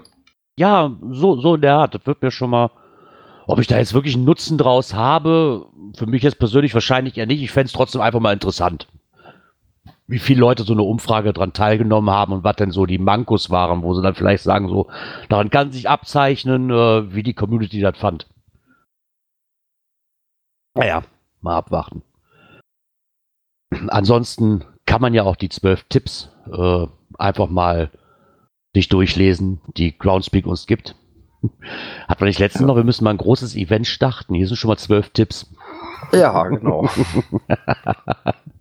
[0.55, 2.69] ja, so, so in der Art, das wird mir schon mal,
[3.47, 5.65] ob ich da jetzt wirklich einen Nutzen draus habe,
[5.95, 7.41] für mich jetzt persönlich wahrscheinlich eher nicht.
[7.41, 8.87] Ich fände es trotzdem einfach mal interessant.
[10.07, 13.49] Wie viele Leute so eine Umfrage dran teilgenommen haben und was denn so die Mankos
[13.49, 14.89] waren, wo sie dann vielleicht sagen, so,
[15.29, 18.27] daran kann sich abzeichnen, äh, wie die Community das fand.
[20.75, 21.03] Naja,
[21.41, 22.01] mal abwarten.
[23.87, 26.87] Ansonsten kann man ja auch die zwölf Tipps äh,
[27.17, 27.91] einfach mal
[28.73, 30.95] sich durchlesen, die Groundspeak uns gibt.
[32.07, 34.33] Hat man nicht letztens noch, wir müssen mal ein großes Event starten.
[34.33, 35.53] Hier sind schon mal zwölf Tipps.
[36.11, 36.87] Ja, genau.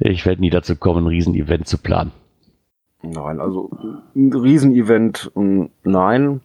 [0.00, 2.12] Ich werde nie dazu kommen, ein Riesen-Event zu planen.
[3.02, 3.70] nein, also
[4.14, 6.40] ein Riesenevent, mm, nein.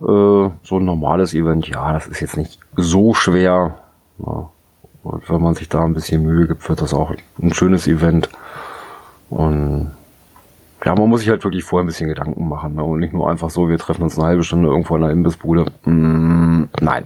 [0.00, 3.78] Äh, so ein normales Event, ja, das ist jetzt nicht so schwer.
[4.18, 8.28] Und wenn man sich da ein bisschen Mühe gibt, wird das auch ein schönes Event.
[9.30, 9.90] Und
[10.84, 12.74] ja, man muss sich halt wirklich vorher ein bisschen Gedanken machen.
[12.74, 12.84] Ne?
[12.84, 15.66] Und nicht nur einfach so, wir treffen uns eine halbe Stunde irgendwo in der Imbissbude.
[15.84, 17.04] Mm, nein.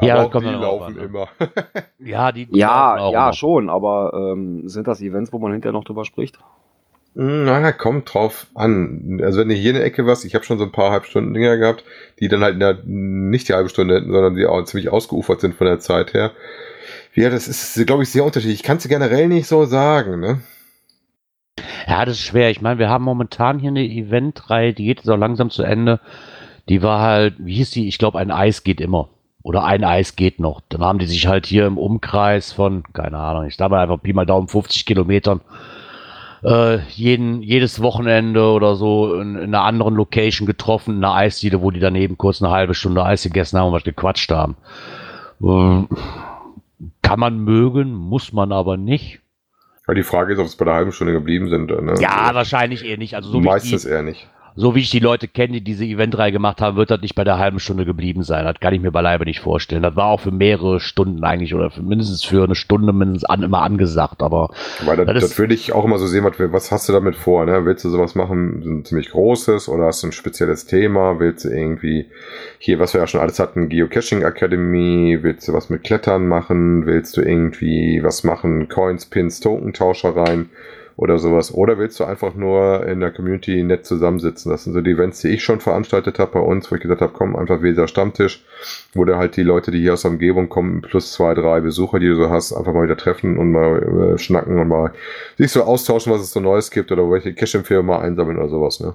[0.00, 1.02] Ja, Aber die laufen an, ne?
[1.04, 1.28] immer.
[1.98, 3.32] Ja, die Ja, laufen auch ja, immer.
[3.32, 6.38] schon, aber ähm, sind das Events, wo man hinterher noch drüber spricht?
[7.14, 9.20] Na, kommt drauf an.
[9.24, 11.34] Also wenn du hier in der Ecke was, ich habe schon so ein paar Halbstunden
[11.34, 11.84] Dinger gehabt,
[12.20, 15.40] die dann halt in der, nicht die halbe Stunde hätten, sondern die auch ziemlich ausgeufert
[15.40, 16.30] sind von der Zeit her.
[17.14, 18.60] Ja, das ist, glaube ich, sehr unterschiedlich.
[18.60, 20.40] Ich kann es generell nicht so sagen, ne?
[21.86, 22.50] Ja, das ist schwer.
[22.50, 26.00] Ich meine, wir haben momentan hier eine Eventreihe, die geht auch langsam zu Ende.
[26.68, 27.88] Die war halt, wie hieß die?
[27.88, 29.08] Ich glaube, ein Eis geht immer.
[29.48, 30.60] Oder ein Eis geht noch.
[30.68, 34.12] Dann haben die sich halt hier im Umkreis von, keine Ahnung, ich glaube einfach Pi
[34.12, 35.40] mal Daumen 50 Kilometern,
[36.44, 41.62] äh, jeden, jedes Wochenende oder so in, in einer anderen Location getroffen, in einer Eisdiele,
[41.62, 44.54] wo die daneben kurz eine halbe Stunde Eis gegessen haben und was gequatscht haben.
[45.42, 45.88] Ähm,
[47.00, 49.20] kann man mögen, muss man aber nicht.
[49.88, 51.70] Ja, die Frage ist, ob es bei der halben Stunde geblieben sind.
[51.70, 51.94] Ne?
[52.00, 53.14] Ja, also, wahrscheinlich eher nicht.
[53.14, 54.28] Also so meistens ich eher nicht.
[54.58, 57.22] So wie ich die Leute kenne, die diese Eventreihe gemacht haben, wird das nicht bei
[57.22, 58.44] der halben Stunde geblieben sein.
[58.44, 59.84] Das kann ich mir beileibe nicht vorstellen.
[59.84, 63.44] Das war auch für mehrere Stunden eigentlich oder für mindestens für eine Stunde mindestens an,
[63.44, 64.20] immer angesagt.
[64.20, 64.50] Aber
[64.84, 67.14] Weil das, Das das, würde ich auch immer so sehen, was, was hast du damit
[67.14, 67.46] vor?
[67.46, 67.64] Ne?
[67.66, 71.20] Willst du sowas machen, so ein ziemlich großes oder hast du ein spezielles Thema?
[71.20, 72.06] Willst du irgendwie
[72.58, 76.84] hier, was wir ja schon alles hatten, Geocaching Academy, willst du was mit Klettern machen?
[76.84, 80.16] Willst du irgendwie was machen, Coins, Pins, Tokentauscher
[80.98, 81.54] oder sowas?
[81.54, 84.50] Oder willst du einfach nur in der Community nett zusammensitzen?
[84.50, 87.00] Das sind so die Events, die ich schon veranstaltet habe bei uns, wo ich gesagt
[87.00, 88.44] habe, komm, einfach wie dieser Stammtisch,
[88.94, 92.00] wo du halt die Leute, die hier aus der Umgebung kommen, plus zwei, drei Besucher,
[92.00, 94.92] die du so hast, einfach mal wieder treffen und mal äh, schnacken und mal
[95.36, 98.80] sich so austauschen, was es so Neues gibt oder welche Cash-Empfehlungen mal einsammeln oder sowas,
[98.80, 98.94] ne?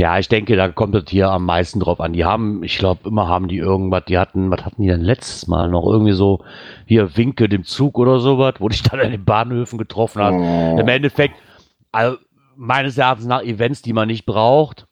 [0.00, 2.14] Ja, ich denke, da kommt es hier am meisten drauf an.
[2.14, 5.46] Die haben, ich glaube, immer haben die irgendwas, die hatten, was hatten die denn letztes
[5.46, 5.86] Mal noch?
[5.86, 6.42] Irgendwie so,
[6.86, 10.34] hier Winke dem Zug oder sowas, wo dich dann an den Bahnhöfen getroffen hast.
[10.34, 10.80] Oh.
[10.80, 11.36] Im Endeffekt,
[11.92, 12.16] also
[12.56, 14.86] meines Erachtens nach Events, die man nicht braucht.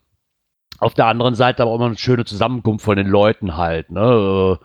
[0.79, 4.59] Auf der anderen Seite aber auch immer eine schöne Zusammenkunft von den Leuten halt, ne?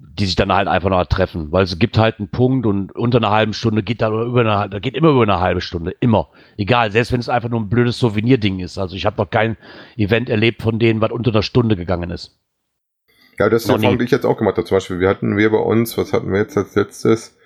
[0.00, 1.52] Die sich dann halt einfach noch treffen.
[1.52, 4.70] Weil es gibt halt einen Punkt und unter einer halben Stunde geht da über eine,
[4.70, 5.94] da geht immer über eine halbe Stunde.
[6.00, 6.28] Immer.
[6.56, 8.78] Egal, selbst wenn es einfach nur ein blödes Souvenir-Ding ist.
[8.78, 9.56] Also ich habe noch kein
[9.96, 12.38] Event erlebt von denen, was unter einer Stunde gegangen ist.
[13.38, 14.66] Ja, das ist die Erfahrung, die ich jetzt auch gemacht habe.
[14.66, 17.36] Zum Beispiel, wir hatten wir bei uns, was hatten wir jetzt als letztes?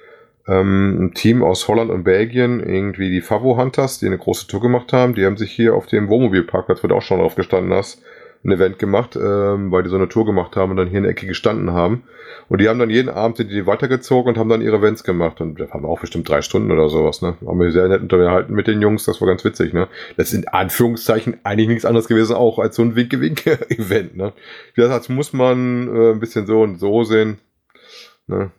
[0.49, 4.61] Ähm, ein Team aus Holland und Belgien, irgendwie die Favo Hunters, die eine große Tour
[4.61, 5.15] gemacht haben.
[5.15, 8.03] Die haben sich hier auf dem Wohnmobilparkplatz, wo du auch schon drauf gestanden hast,
[8.45, 11.05] ein Event gemacht, ähm, weil die so eine Tour gemacht haben und dann hier in
[11.05, 12.03] der Ecke gestanden haben.
[12.49, 15.41] Und die haben dann jeden Abend sind die weitergezogen und haben dann ihre Events gemacht.
[15.41, 17.37] Und da haben wir auch bestimmt drei Stunden oder sowas, ne?
[17.47, 19.89] Haben wir sehr nett unterhalten mit den Jungs, das war ganz witzig, ne?
[20.17, 24.33] Das ist in Anführungszeichen eigentlich nichts anderes gewesen, auch als so ein Winke-Winke-Event, ne?
[24.77, 27.39] Das heißt, muss man äh, ein bisschen so und so sehen.
[28.27, 28.51] Ne?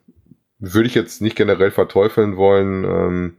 [0.60, 2.84] Würde ich jetzt nicht generell verteufeln wollen.
[2.86, 3.34] Ähm,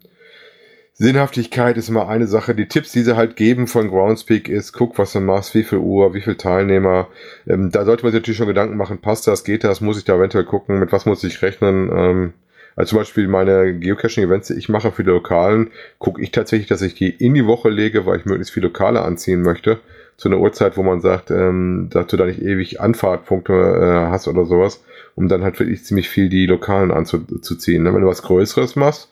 [0.96, 2.54] Sinnhaftigkeit ist immer eine Sache.
[2.54, 5.78] Die Tipps, die sie halt geben von Groundspeak ist, guck, was du machst, wie viel
[5.78, 7.09] Uhr, wie viel Teilnehmer.
[7.48, 10.04] Ähm, da sollte man sich natürlich schon Gedanken machen, passt das, geht das, muss ich
[10.04, 11.90] da eventuell gucken, mit was muss ich rechnen.
[11.92, 12.33] Ähm,
[12.76, 16.83] also zum Beispiel meine Geocaching-Events, die ich mache für die Lokalen, gucke ich tatsächlich, dass
[16.83, 19.80] ich die in die Woche lege, weil ich möglichst viele Lokale anziehen möchte.
[20.16, 24.28] Zu einer Uhrzeit, wo man sagt, ähm, dass du da nicht ewig Anfahrtpunkte äh, hast
[24.28, 24.85] oder sowas,
[25.16, 27.83] um dann halt wirklich ziemlich viel die Lokalen anzuziehen.
[27.83, 27.92] Ne?
[27.92, 29.09] Wenn du was Größeres machst,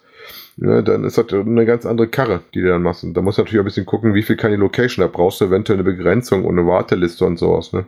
[0.57, 3.05] ne, dann ist das eine ganz andere Karre, die du dann machst.
[3.05, 5.03] Und da musst du natürlich ein bisschen gucken, wie viel kann die Location.
[5.03, 7.73] Da brauchst du eventuell eine Begrenzung und eine Warteliste und sowas.
[7.73, 7.87] Ne?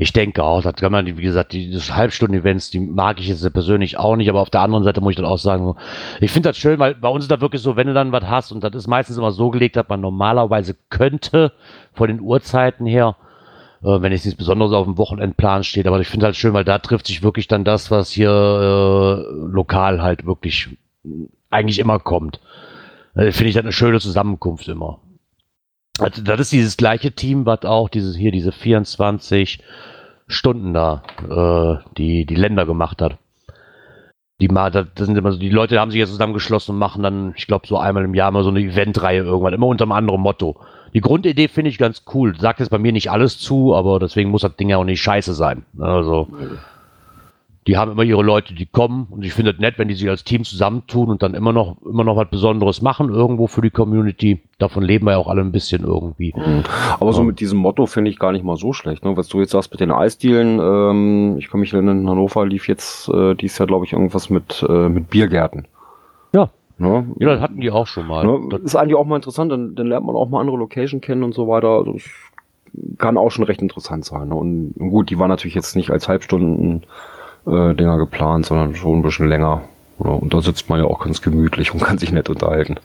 [0.00, 3.52] Ich denke auch, das kann man, wie gesagt, die das Halbstunden-Events, die mag ich jetzt
[3.52, 5.74] persönlich auch nicht, aber auf der anderen Seite muss ich dann auch sagen,
[6.20, 8.22] ich finde das schön, weil bei uns ist das wirklich so, wenn du dann was
[8.24, 11.52] hast und das ist meistens immer so gelegt, dass man normalerweise könnte,
[11.94, 13.16] von den Uhrzeiten her,
[13.80, 16.78] wenn jetzt nichts Besonderes auf dem Wochenendplan steht, aber ich finde halt schön, weil da
[16.78, 20.68] trifft sich wirklich dann das, was hier äh, lokal halt wirklich
[21.04, 21.08] äh,
[21.50, 22.40] eigentlich immer kommt.
[23.14, 25.00] Äh, finde ich das eine schöne Zusammenkunft immer.
[25.98, 29.60] Also das ist dieses gleiche Team, was auch dieses hier, diese 24
[30.28, 33.18] Stunden da, äh, die die Länder gemacht hat.
[34.40, 37.48] Die das sind immer so, die Leute haben sich jetzt zusammengeschlossen und machen dann, ich
[37.48, 40.60] glaube, so einmal im Jahr mal so eine Eventreihe irgendwann, immer unter einem anderen Motto.
[40.94, 42.38] Die Grundidee finde ich ganz cool.
[42.38, 45.02] Sagt jetzt bei mir nicht alles zu, aber deswegen muss das Ding ja auch nicht
[45.02, 45.64] scheiße sein.
[45.78, 46.28] Also,
[47.68, 50.08] die haben immer ihre Leute, die kommen und ich finde es nett, wenn die sich
[50.08, 53.68] als Team zusammentun und dann immer noch, immer noch was Besonderes machen irgendwo für die
[53.68, 54.40] Community.
[54.58, 56.34] Davon leben wir ja auch alle ein bisschen irgendwie.
[56.98, 59.04] Aber so mit diesem Motto finde ich gar nicht mal so schlecht.
[59.04, 59.18] Ne?
[59.18, 62.68] Was du jetzt sagst mit den Eisdielen, ähm, ich kann mich erinnern, in Hannover lief
[62.68, 65.66] jetzt äh, dies Jahr, glaube ich, irgendwas mit, äh, mit Biergärten.
[66.78, 66.86] Ja.
[66.86, 67.06] Ne?
[67.18, 68.24] Ja, das hatten die auch schon mal.
[68.24, 68.48] Ne?
[68.50, 71.22] Das, ist eigentlich auch mal interessant, dann, dann lernt man auch mal andere Location kennen
[71.22, 71.68] und so weiter.
[71.68, 72.04] Also das
[72.98, 74.28] kann auch schon recht interessant sein.
[74.28, 74.34] Ne?
[74.34, 76.84] Und, und gut, die war natürlich jetzt nicht als Halbstunden
[77.46, 79.62] äh, Dinger geplant, sondern schon ein bisschen länger.
[79.98, 80.10] Ne?
[80.10, 82.76] Und da sitzt man ja auch ganz gemütlich und kann sich nett unterhalten.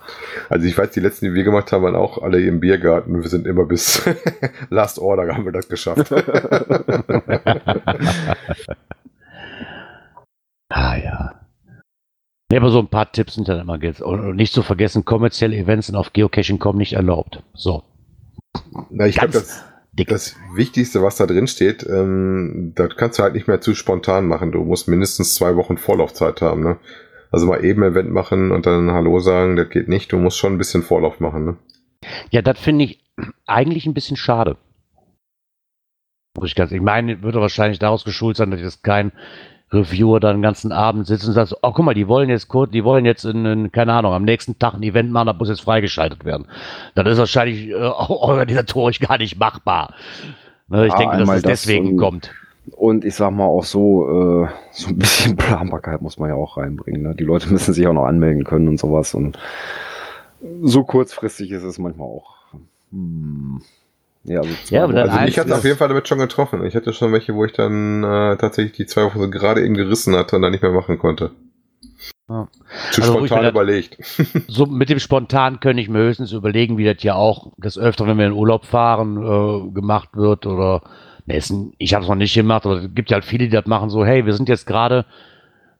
[0.49, 3.21] Also ich weiß, die letzten, die wir gemacht haben, waren auch alle im Biergarten.
[3.21, 4.03] Wir sind immer bis
[4.69, 6.11] Last Order haben wir das geschafft.
[10.69, 11.42] ah ja.
[12.53, 13.99] Nee, aber so ein paar Tipps sind dann immer jetzt.
[13.99, 17.41] Und nicht zu vergessen, kommerzielle Events sind auf Geocaching.com nicht erlaubt.
[17.55, 17.81] So.
[18.91, 20.07] Na, ich glaube, das, dick.
[20.07, 24.27] das Wichtigste, was da drin steht, ähm, das kannst du halt nicht mehr zu spontan
[24.27, 24.51] machen.
[24.51, 26.61] Du musst mindestens zwei Wochen Vorlaufzeit haben.
[26.61, 26.77] Ne?
[27.31, 30.11] Also mal eben ein Event machen und dann Hallo sagen, das geht nicht.
[30.11, 31.45] Du musst schon ein bisschen Vorlauf machen.
[31.45, 31.57] Ne?
[32.29, 33.03] Ja, das finde ich
[33.47, 34.57] eigentlich ein bisschen schade.
[36.37, 39.11] Muss ich ganz, ich meine, würde wahrscheinlich daraus geschult sein, dass jetzt kein
[39.73, 42.71] Reviewer dann den ganzen Abend sitzt und sagt, oh guck mal, die wollen jetzt kurz,
[42.71, 45.49] die wollen jetzt in, in, keine Ahnung, am nächsten Tag ein Event machen, da muss
[45.49, 46.47] jetzt freigeschaltet werden.
[46.95, 49.93] Das ist wahrscheinlich äh, auch organisatorisch gar nicht machbar.
[50.69, 52.31] Ne, ich Ja, denke, dass es das deswegen und- kommt.
[52.77, 56.55] Und ich sag mal auch so, äh, so ein bisschen Planbarkeit muss man ja auch
[56.57, 57.01] reinbringen.
[57.03, 57.13] Ne?
[57.15, 59.13] Die Leute müssen sich auch noch anmelden können und sowas.
[59.13, 59.37] Und
[60.61, 62.35] so kurzfristig ist es manchmal auch.
[62.91, 63.61] Hm.
[64.25, 66.07] Ja, also, Ja, aber dann Also mich eins hat es ist- auf jeden Fall damit
[66.07, 66.65] schon getroffen.
[66.65, 69.73] Ich hatte schon welche, wo ich dann äh, tatsächlich die zwei Wochen so gerade eben
[69.75, 71.31] gerissen hatte und dann nicht mehr machen konnte.
[72.29, 72.47] Ja.
[72.91, 73.97] Zu Also, ich spontan mir das- überlegt.
[74.47, 78.09] So mit dem Spontan könnte ich mir höchstens überlegen, wie das ja auch des Öfteren,
[78.11, 80.81] wenn wir in Urlaub fahren, äh, gemacht wird oder
[81.25, 83.49] ist ein, ich habe es noch nicht gemacht, aber es gibt ja halt viele, die
[83.51, 85.05] das machen, so, hey, wir sind jetzt gerade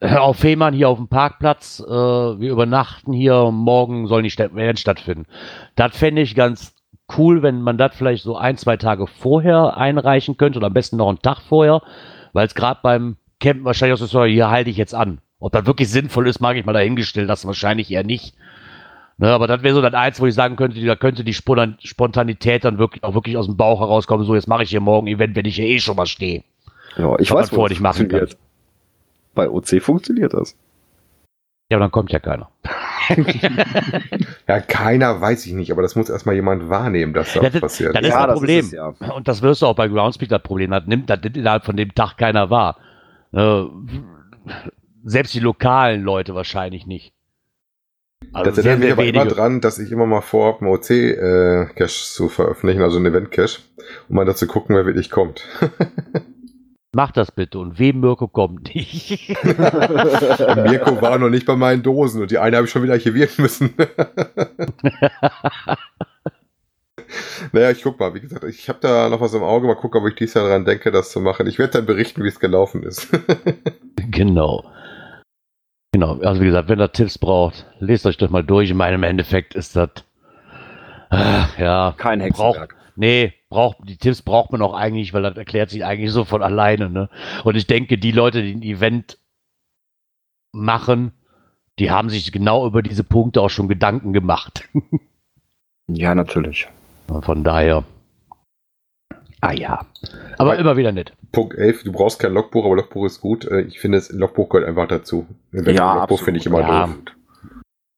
[0.00, 4.76] auf Fehmarn hier auf dem Parkplatz, äh, wir übernachten hier, morgen sollen die Stä- werden
[4.76, 5.24] stattfinden.
[5.76, 6.74] Das fände ich ganz
[7.18, 10.96] cool, wenn man das vielleicht so ein, zwei Tage vorher einreichen könnte oder am besten
[10.96, 11.82] noch einen Tag vorher,
[12.32, 15.18] weil es gerade beim Campen wahrscheinlich auch so ist, hier halte ich jetzt an.
[15.38, 18.34] Ob das wirklich sinnvoll ist, mag ich mal dahingestellt, das wahrscheinlich eher nicht.
[19.18, 21.76] Ne, aber das wäre so das eins, wo ich sagen könnte, da könnte die Spon-
[21.80, 24.24] Spontanität dann wirklich auch wirklich aus dem Bauch herauskommen.
[24.26, 26.42] So, jetzt mache ich hier morgen ein Event, wenn ich hier eh schon mal stehe.
[26.96, 28.36] ja, ich Was man weiß, wo das funktioniert.
[29.34, 30.56] Bei OC funktioniert das.
[31.70, 32.50] Ja, aber dann kommt ja keiner.
[34.48, 37.52] Ja, keiner weiß ich nicht, aber das muss erstmal jemand wahrnehmen, dass da Ja, was
[37.52, 37.94] das- passiert.
[37.94, 38.58] das ist Ja, das das Problem.
[38.60, 38.86] ist es, ja.
[39.14, 40.70] Und das wirst du auch bei Groundspeak das Problem.
[40.70, 42.76] Das nimmt, das innerhalb von dem Tag keiner wahr.
[43.32, 43.62] Äh,
[45.04, 47.12] selbst die lokalen Leute wahrscheinlich nicht.
[48.32, 52.28] Also das erinnert mich aber immer dran, dass ich immer mal vorhabe, einen OC-Cache zu
[52.30, 53.60] veröffentlichen, also einen Event-Cache,
[54.08, 55.44] um mal dazu gucken, wer wirklich kommt.
[56.94, 59.28] Mach das bitte und wem Mirko kommt nicht.
[59.44, 63.30] Mirko war noch nicht bei meinen Dosen und die eine habe ich schon wieder archivieren
[63.38, 63.74] müssen.
[67.52, 70.00] naja, ich guck mal, wie gesagt, ich habe da noch was im Auge, mal gucken,
[70.00, 71.46] ob ich dies Jahr dran denke, das zu machen.
[71.46, 73.08] Ich werde dann berichten, wie es gelaufen ist.
[74.10, 74.64] Genau.
[75.92, 78.70] Genau, also wie gesagt, wenn ihr Tipps braucht, lest euch das mal durch.
[78.70, 79.88] In meinem Endeffekt ist das,
[81.10, 82.76] ah, ja, Kein braucht, Hexenwerk.
[82.96, 86.42] nee, braucht, die Tipps braucht man auch eigentlich, weil das erklärt sich eigentlich so von
[86.42, 87.08] alleine, ne?
[87.44, 89.18] Und ich denke, die Leute, die ein Event
[90.52, 91.12] machen,
[91.78, 94.68] die haben sich genau über diese Punkte auch schon Gedanken gemacht.
[95.86, 96.66] Ja, natürlich.
[97.20, 97.84] Von daher.
[99.42, 99.84] Ah ja.
[100.38, 101.12] Aber Aber- immer wieder nett.
[101.30, 103.44] Punkt 11, du brauchst kein Logbuch, aber Logbuch ist gut.
[103.44, 105.26] Äh, Ich finde, das Logbuch gehört einfach dazu.
[105.52, 106.20] Ein Ja, Logbuch absolut.
[106.24, 106.86] finde ich immer Ja.
[106.86, 106.96] doof.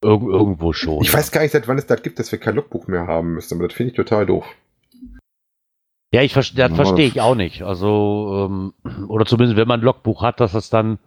[0.03, 1.01] Irg irgendwo schon.
[1.01, 3.35] Ich weiß gar nicht, seit wann es das gibt, dass wir kein Logbuch mehr haben
[3.35, 4.45] müssen, aber das finde ich total doof.
[6.11, 7.63] Ja, ich verstehe, das verstehe ich auch nicht.
[7.63, 8.73] Also, ähm,
[9.07, 10.99] oder zumindest, wenn man ein Logbuch hat, dass das dann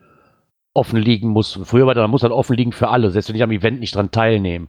[0.74, 1.58] offen liegen muss.
[1.64, 3.80] Früher war das, dann muss das offen liegen für alle, selbst wenn ich am Event
[3.80, 4.68] nicht dran teilnehme.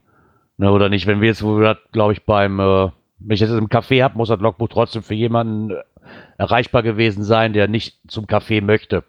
[0.58, 2.90] Ne, oder nicht, wenn wir jetzt, wo wir das, glaube ich, beim, äh,
[3.20, 5.76] wenn ich das im Café habe, muss das Logbuch trotzdem für jemanden äh,
[6.38, 9.04] erreichbar gewesen sein, der nicht zum Café möchte.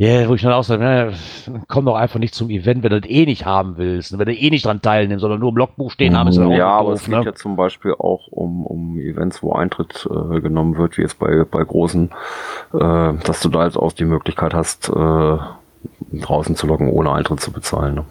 [0.00, 3.00] Ja, wo ich dann auch sage, na, komm doch einfach nicht zum Event, wenn du
[3.00, 5.90] das eh nicht haben willst, wenn du eh nicht dran teilnimmst, sondern nur im Logbuch
[5.90, 7.24] stehen haben, ist das auch ja, aber doof, es geht ne?
[7.24, 11.44] ja zum Beispiel auch um, um Events, wo Eintritt äh, genommen wird, wie jetzt bei,
[11.50, 12.10] bei großen,
[12.74, 15.36] äh, dass du da jetzt auch die Möglichkeit hast, äh,
[16.12, 17.96] draußen zu locken, ohne Eintritt zu bezahlen.
[17.96, 18.04] Ne?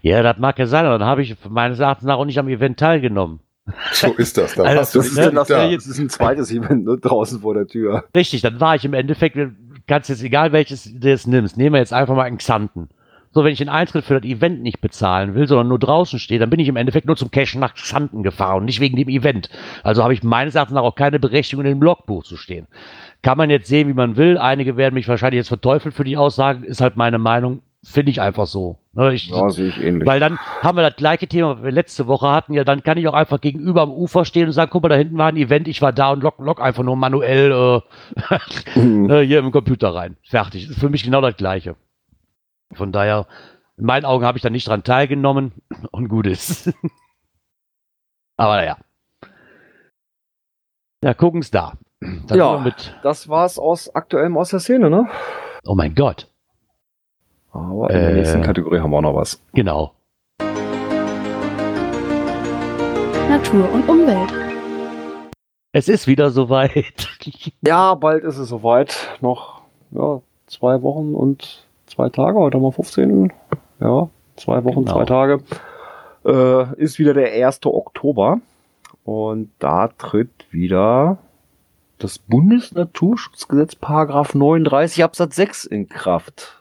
[0.00, 2.48] Ja, das mag ja sein, aber dann habe ich meines Erachtens nach auch nicht am
[2.48, 3.40] Event teilgenommen.
[3.92, 4.54] So ist das.
[4.54, 5.64] Dann Also, das es ist denn nicht da.
[5.66, 8.04] jetzt ist ein zweites Event ne, draußen vor der Tür.
[8.16, 9.36] Richtig, dann war ich im Endeffekt,
[9.90, 12.88] kannst jetzt, egal welches du jetzt nimmst, nehmen wir jetzt einfach mal einen Xanten.
[13.32, 16.38] So, wenn ich den Eintritt für das Event nicht bezahlen will, sondern nur draußen stehe,
[16.38, 19.50] dann bin ich im Endeffekt nur zum Cash nach Xanten gefahren nicht wegen dem Event.
[19.82, 22.68] Also habe ich meines Erachtens nach auch keine Berechtigung, in dem Logbuch zu stehen.
[23.22, 24.38] Kann man jetzt sehen, wie man will.
[24.38, 27.62] Einige werden mich wahrscheinlich jetzt verteufeln für die Aussagen, ist halt meine Meinung.
[27.82, 28.78] Finde ich einfach so.
[28.92, 30.06] Ne, Ich, Ja, sehe ich ähnlich.
[30.06, 32.54] weil dann haben wir das gleiche Thema, was wir letzte Woche hatten.
[32.54, 34.96] Ja, dann kann ich auch einfach gegenüber am Ufer stehen und sagen, guck mal, da
[34.96, 39.08] hinten war ein Event, ich war da und lock, lock einfach nur manuell äh, Mhm.
[39.10, 40.16] äh, hier im Computer rein.
[40.24, 40.68] Fertig.
[40.70, 41.76] Ist für mich genau das gleiche.
[42.72, 43.26] Von daher,
[43.76, 45.52] in meinen Augen habe ich da nicht dran teilgenommen
[45.92, 46.72] und gut ist.
[48.36, 48.76] Aber naja.
[51.04, 51.74] Ja, gucken's da.
[52.00, 52.64] Dann Ja.
[53.02, 55.08] Das war's aus aktuellem aus der Szene, ne?
[55.64, 56.26] oh mein Gott.
[57.52, 58.14] Aber in der Äh.
[58.14, 59.42] nächsten Kategorie haben wir auch noch was.
[59.54, 59.92] Genau.
[63.28, 64.32] Natur und Umwelt.
[65.72, 67.08] Es ist wieder soweit.
[67.62, 68.96] Ja, bald ist es soweit.
[69.20, 72.38] Noch ja, zwei Wochen und zwei Tage.
[72.38, 73.32] Heute haben wir 15.
[73.80, 74.92] Ja, zwei Wochen, Genau.
[74.94, 75.40] zwei Tage.
[76.24, 77.60] Äh, ist wieder der 1.
[77.66, 78.40] Oktober.
[79.04, 81.18] Und da tritt wieder
[81.98, 86.59] das Bundesnaturschutzgesetz Paragraph 39 Absatz 6 in Kraft.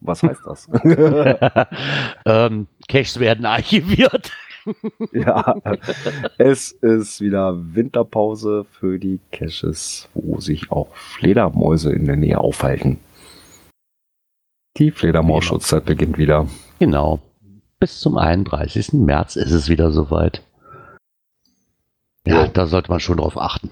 [0.00, 0.68] Was heißt das?
[2.26, 4.32] ähm, Caches werden archiviert.
[5.12, 5.54] ja,
[6.38, 12.98] es ist wieder Winterpause für die Caches, wo sich auch Fledermäuse in der Nähe aufhalten.
[14.76, 16.48] Die Fledermausschutzzeit beginnt wieder.
[16.80, 17.20] Genau.
[17.78, 18.92] Bis zum 31.
[18.94, 20.42] März ist es wieder soweit.
[22.26, 22.48] Ja, Ja.
[22.48, 23.70] da sollte man schon drauf achten.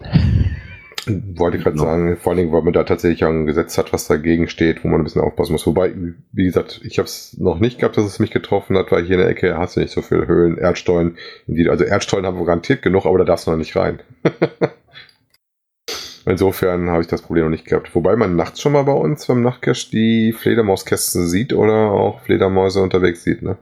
[1.06, 1.82] Wollte ich gerade No.
[1.82, 4.82] sagen, vor allen Dingen, weil man da tatsächlich auch ein Gesetz hat, was dagegen steht,
[4.84, 5.66] wo man ein bisschen aufpassen muss.
[5.66, 5.92] Wobei,
[6.32, 9.16] wie gesagt, ich habe es noch nicht gehabt, dass es mich getroffen hat, weil hier
[9.16, 11.16] in der Ecke hast du nicht so viele Höhlen, Erdstollen.
[11.68, 14.00] Also Erdstollen haben wir garantiert genug, aber da darfst du noch nicht rein.
[16.26, 17.94] Insofern habe ich das Problem noch nicht gehabt.
[17.94, 22.80] Wobei man nachts schon mal bei uns beim Nachtcash die Fledermauskästen sieht oder auch Fledermäuse
[22.80, 23.58] unterwegs sieht, ne?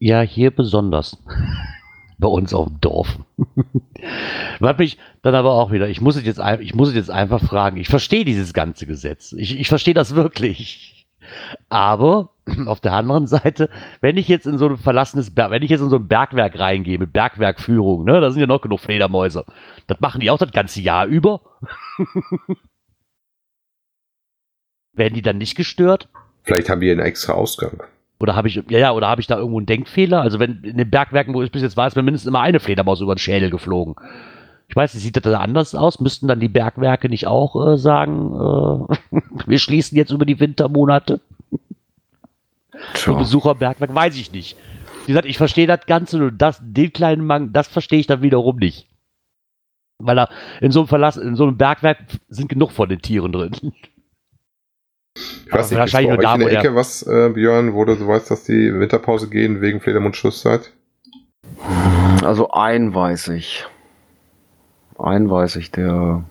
[0.00, 1.16] Ja, hier besonders.
[2.18, 3.18] Bei uns auf dem Dorf.
[4.58, 7.40] Was mich dann aber auch wieder, ich muss es jetzt, ich muss es jetzt einfach
[7.40, 7.76] fragen.
[7.76, 9.32] Ich verstehe dieses ganze Gesetz.
[9.32, 11.06] Ich, ich verstehe das wirklich.
[11.68, 12.30] Aber
[12.66, 15.80] auf der anderen Seite, wenn ich jetzt in so ein verlassenes Berg, wenn ich jetzt
[15.80, 19.44] in so ein Bergwerk reingehe mit Bergwerkführung, ne, da sind ja noch genug Fledermäuse.
[19.86, 21.40] Das machen die auch das ganze Jahr über.
[24.92, 26.08] Werden die dann nicht gestört?
[26.42, 27.82] Vielleicht haben die einen extra Ausgang.
[28.20, 30.20] Oder habe ich, ja, ja, oder habe ich da irgendwo einen Denkfehler?
[30.20, 32.58] Also wenn in den Bergwerken, wo ich bis jetzt war, ist mir mindestens immer eine
[32.58, 33.94] Fledermaus über den Schädel geflogen.
[34.68, 36.00] Ich weiß nicht, sieht das da anders aus?
[36.00, 41.20] Müssten dann die Bergwerke nicht auch äh, sagen, äh, wir schließen jetzt über die Wintermonate?
[42.92, 43.18] Für Tja.
[43.18, 44.56] Besucherbergwerk, weiß ich nicht.
[45.06, 48.22] Wie gesagt, ich verstehe das Ganze, nur das, den kleinen Mang, das verstehe ich dann
[48.22, 48.86] wiederum nicht.
[49.98, 50.28] Weil da
[50.60, 51.98] in so einem Verlass, in so einem Bergwerk
[52.28, 53.52] sind genug von den Tieren drin.
[55.46, 57.74] Ich weiß nicht, wahrscheinlich ist bei nur euch da, in der Ecke was, äh, Björn,
[57.74, 60.72] wo du so weißt, dass die Winterpause gehen wegen Fledermundschlusszeit?
[62.22, 63.64] Also ein weiß ich.
[64.98, 66.24] Ein weiß ich, der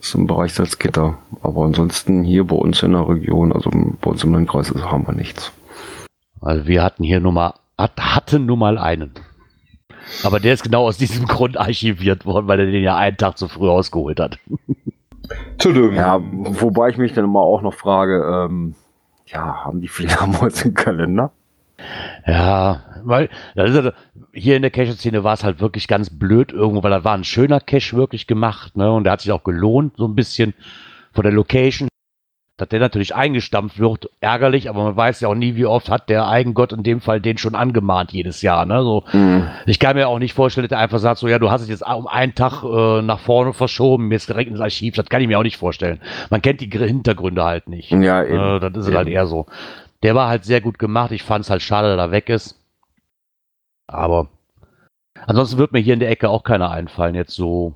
[0.00, 1.18] ist im Bereich Salzgitter.
[1.42, 5.06] Aber ansonsten hier bei uns in der Region, also bei uns im Landkreis, ist- haben
[5.06, 5.52] wir nichts.
[6.40, 9.12] Also wir hatten hier nur mal, hat, hatten nur mal einen.
[10.22, 13.36] Aber der ist genau aus diesem Grund archiviert worden, weil er den ja einen Tag
[13.36, 14.38] zu früh ausgeholt hat.
[15.58, 15.94] Tudum.
[15.94, 18.74] Ja, wobei ich mich dann immer auch noch frage, ähm,
[19.26, 21.32] ja, haben die Fledermäuse einen Kalender?
[22.26, 23.92] Ja, weil das ist ja,
[24.32, 27.24] hier in der Cache-Szene war es halt wirklich ganz blöd irgendwo, weil da war ein
[27.24, 28.90] schöner Cache wirklich gemacht, ne?
[28.92, 30.54] Und der hat sich auch gelohnt, so ein bisschen
[31.12, 31.88] von der Location.
[32.58, 36.08] Dass der natürlich eingestampft wird, ärgerlich, aber man weiß ja auch nie, wie oft hat
[36.08, 38.82] der Eigengott in dem Fall den schon angemahnt jedes Jahr, ne?
[38.82, 39.04] So,
[39.66, 41.68] Ich kann mir auch nicht vorstellen, dass er einfach sagt, so ja, du hast es
[41.68, 44.96] jetzt um einen Tag äh, nach vorne verschoben, jetzt direkt ins Archiv.
[44.96, 46.00] Das kann ich mir auch nicht vorstellen.
[46.30, 47.92] Man kennt die Gr- Hintergründe halt nicht.
[47.92, 48.56] Ja, eben.
[48.56, 48.96] Äh, das ist es Eben.
[48.96, 49.46] halt eher so.
[50.02, 51.12] Der war halt sehr gut gemacht.
[51.12, 52.60] Ich fand es halt schade, dass er weg ist.
[53.86, 54.28] Aber
[55.26, 57.74] ansonsten wird mir hier in der Ecke auch keiner einfallen, jetzt so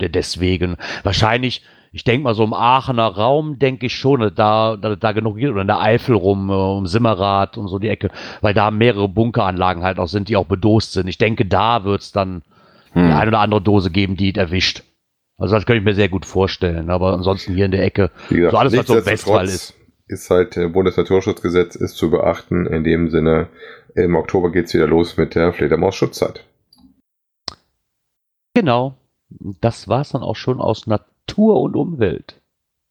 [0.00, 0.76] der deswegen.
[1.04, 1.62] Wahrscheinlich,
[1.94, 5.52] ich denke mal so im Aachener Raum, denke ich schon, da, es da genug gibt.
[5.52, 9.08] Oder in der Eifel rum, äh, um Simmerath und so die Ecke, weil da mehrere
[9.08, 11.08] Bunkeranlagen halt auch sind, die auch bedost sind.
[11.08, 12.42] Ich denke, da wird es dann
[12.94, 13.08] Hm.
[13.08, 14.84] die eine oder andere Dose geben, die es erwischt.
[15.36, 16.90] Also das könnte ich mir sehr gut vorstellen.
[16.90, 19.74] Aber ansonsten hier in der Ecke, gesagt, so alles, was so nichtsdestotrotz Westwall ist.
[20.06, 22.66] Ist halt äh, Bundesnaturschutzgesetz ist zu beachten.
[22.66, 23.48] In dem Sinne,
[23.94, 26.44] im Oktober geht's wieder los mit der Fledermaus-Schutzzeit.
[28.54, 28.94] Genau.
[29.60, 30.86] Das war's dann auch schon aus
[31.28, 32.40] Natur und Umwelt.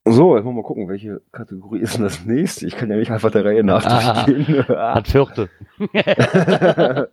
[0.06, 2.68] So, jetzt wollen wir mal gucken, welche Kategorie ist denn das nächste?
[2.68, 4.26] Ich kann ja nicht einfach der Reihe nach Ah.
[4.26, 4.68] durchgehen.
[4.68, 5.50] Hat vierte.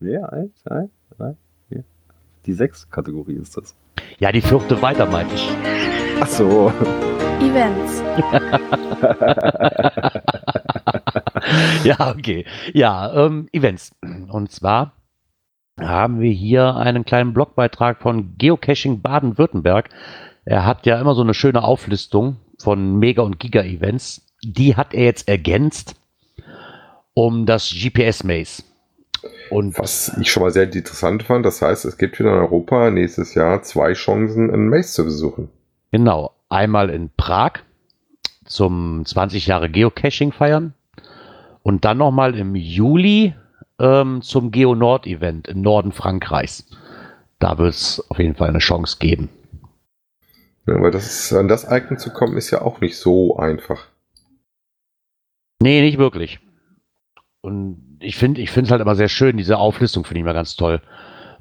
[0.00, 1.34] ja, eins, zwei, drei,
[1.68, 1.82] vier.
[2.46, 3.74] Die sechs Kategorie ist das.
[4.18, 5.50] Ja, die vierte weiter, meinte ich.
[6.20, 6.72] Ach so.
[7.40, 8.00] Events.
[11.84, 12.44] ja, okay.
[12.74, 13.90] Ja, ähm, Events.
[14.30, 14.92] Und zwar
[15.80, 19.88] haben wir hier einen kleinen Blogbeitrag von Geocaching Baden-Württemberg.
[20.50, 24.26] Er hat ja immer so eine schöne Auflistung von Mega- und Giga-Events.
[24.42, 25.94] Die hat er jetzt ergänzt
[27.14, 28.64] um das GPS-Maze.
[29.50, 32.90] Und Was ich schon mal sehr interessant fand, das heißt, es gibt wieder in Europa
[32.90, 35.50] nächstes Jahr zwei Chancen, einen Maze zu besuchen.
[35.92, 37.60] Genau, einmal in Prag
[38.44, 40.74] zum 20 Jahre Geocaching feiern
[41.62, 43.34] und dann nochmal im Juli
[43.78, 46.66] ähm, zum Geo Nord Event im Norden Frankreichs.
[47.38, 49.28] Da wird es auf jeden Fall eine Chance geben.
[50.70, 53.88] Ja, weil das an das Icon zu kommen, ist ja auch nicht so einfach.
[55.60, 56.38] Nee, nicht wirklich.
[57.40, 60.32] Und ich finde ich finde es halt immer sehr schön, diese Auflistung finde ich immer
[60.32, 60.80] ganz toll.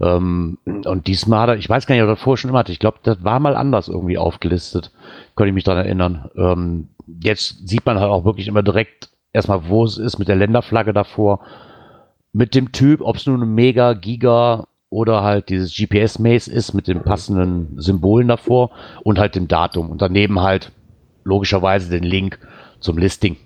[0.01, 2.71] Ähm, und diesmal hat er, ich weiß gar nicht, ob er vorher schon immer hatte.
[2.71, 4.91] Ich glaube, das war mal anders irgendwie aufgelistet.
[5.35, 6.31] Könnte ich mich daran erinnern.
[6.35, 6.89] Ähm,
[7.21, 10.93] jetzt sieht man halt auch wirklich immer direkt erstmal, wo es ist, mit der Länderflagge
[10.93, 11.45] davor.
[12.33, 17.01] Mit dem Typ, ob es nun Mega, Giga oder halt dieses GPS-Maze ist mit den
[17.03, 18.71] passenden Symbolen davor
[19.03, 19.89] und halt dem Datum.
[19.89, 20.71] Und daneben halt
[21.23, 22.39] logischerweise den Link
[22.79, 23.37] zum Listing.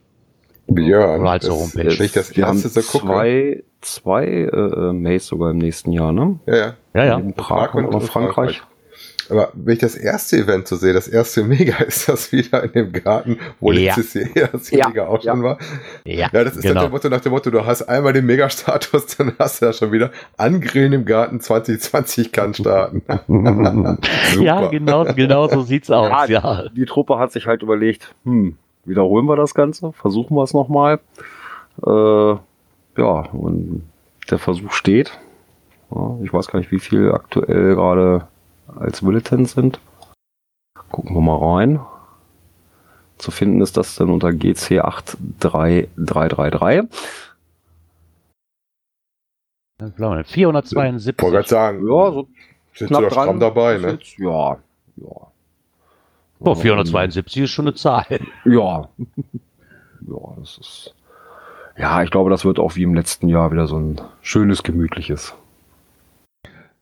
[0.67, 1.97] Ja, Oder halt zur das- Homepage.
[1.99, 6.13] Wenn ich das Wir haben so zwei, zwei äh, äh, Maze sogar im nächsten Jahr,
[6.13, 6.39] ne?
[6.45, 6.73] Ja, ja.
[6.93, 7.17] Ja, ja.
[7.17, 8.61] In Prag und, und und Frankreich.
[9.29, 12.71] Aber wenn ich das erste Event so sehe, das erste Mega, ist das wieder in
[12.71, 13.95] dem Garten, wo Ja.
[13.95, 15.43] letztes Jahr das Ja, Mega auch schon ja.
[15.43, 15.57] war.
[16.05, 16.73] Ja, Ja, das ist genau.
[16.75, 19.73] dann der Motto nach dem Motto, du hast einmal den Mega-Status, dann hast du ja
[19.73, 23.01] schon wieder Angrillen im Garten 2020 kann starten.
[24.41, 26.29] ja, genau, genau so sieht's aus.
[26.29, 30.53] Ja, Die Truppe hat sich halt überlegt, hm, wiederholen wir das Ganze, versuchen wir es
[30.53, 30.99] nochmal.
[31.85, 31.89] Äh,
[32.97, 33.83] ja, und
[34.29, 35.11] der Versuch steht.
[35.93, 38.27] Ja, ich weiß gar nicht, wie viel aktuell gerade
[38.79, 39.79] als Militants sind.
[40.91, 41.79] Gucken wir mal rein.
[43.17, 46.87] Zu finden ist das dann unter GC83333.
[49.95, 51.21] Klar, 472.
[51.21, 52.27] Wollte gerade sagen, Ja, so
[52.73, 53.91] sind knapp sie stramm dabei, ne?
[53.91, 54.57] jetzt- Ja,
[54.97, 55.27] ja.
[56.39, 58.05] Oh, 472 ist schon eine Zahl.
[58.45, 58.89] Ja.
[60.05, 60.93] Ja, das ist.
[61.77, 65.33] Ja, ich glaube, das wird auch wie im letzten Jahr wieder so ein schönes, gemütliches.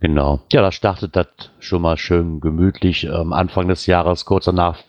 [0.01, 0.41] Genau.
[0.51, 1.27] Ja, da startet das
[1.59, 3.03] schon mal schön gemütlich.
[3.03, 4.83] Ähm, Anfang des Jahres, kurz danach.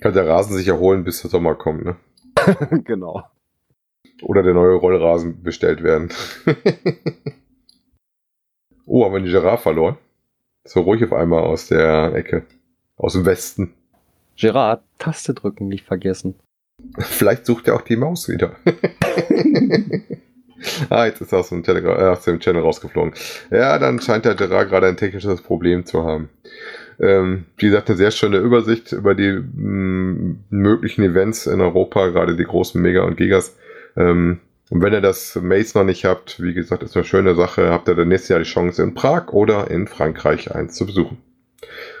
[0.00, 1.96] Kann der Rasen sich erholen, bis der Sommer kommt, ne?
[2.84, 3.22] genau.
[4.22, 6.12] Oder der neue Rollrasen bestellt werden.
[8.86, 9.96] oh, haben wir die Giraffe verloren?
[10.64, 12.44] So ruhig auf einmal aus der Ecke.
[12.96, 13.72] Aus dem Westen.
[14.36, 16.34] Gerard, Taste drücken nicht vergessen.
[16.98, 18.56] Vielleicht sucht er auch die Maus wieder.
[20.90, 23.14] ah, jetzt ist er aus dem, Telegra äh, aus dem Channel rausgeflogen.
[23.50, 26.28] Ja, dann scheint der Gerard gerade ein technisches Problem zu haben.
[27.00, 32.36] Ähm, wie gesagt, eine sehr schöne Übersicht über die m, möglichen Events in Europa, gerade
[32.36, 33.56] die großen Mega und Gigas.
[33.96, 34.40] Ähm,
[34.70, 37.88] und wenn ihr das Maze noch nicht habt, wie gesagt, ist eine schöne Sache, habt
[37.88, 41.18] ihr dann nächstes Jahr die Chance in Prag oder in Frankreich eins zu besuchen.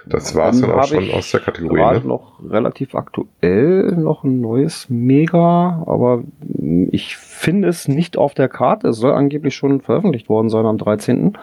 [0.06, 1.76] Das war's dann, Dann auch schon aus der Kategorie.
[1.76, 2.06] Gerade Ne?
[2.06, 6.22] noch relativ aktuell noch ein neues Mega, aber
[6.90, 8.88] ich finde es nicht auf der Karte.
[8.88, 11.36] Es soll angeblich schon veröffentlicht worden sein am 13.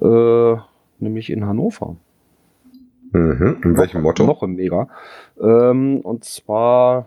[0.00, 0.56] Äh,
[0.98, 1.96] nämlich in Hannover.
[3.12, 3.58] Mhm.
[3.62, 4.24] In welchem Motto?
[4.24, 4.88] Noch im Mega.
[5.40, 7.06] Ähm, und zwar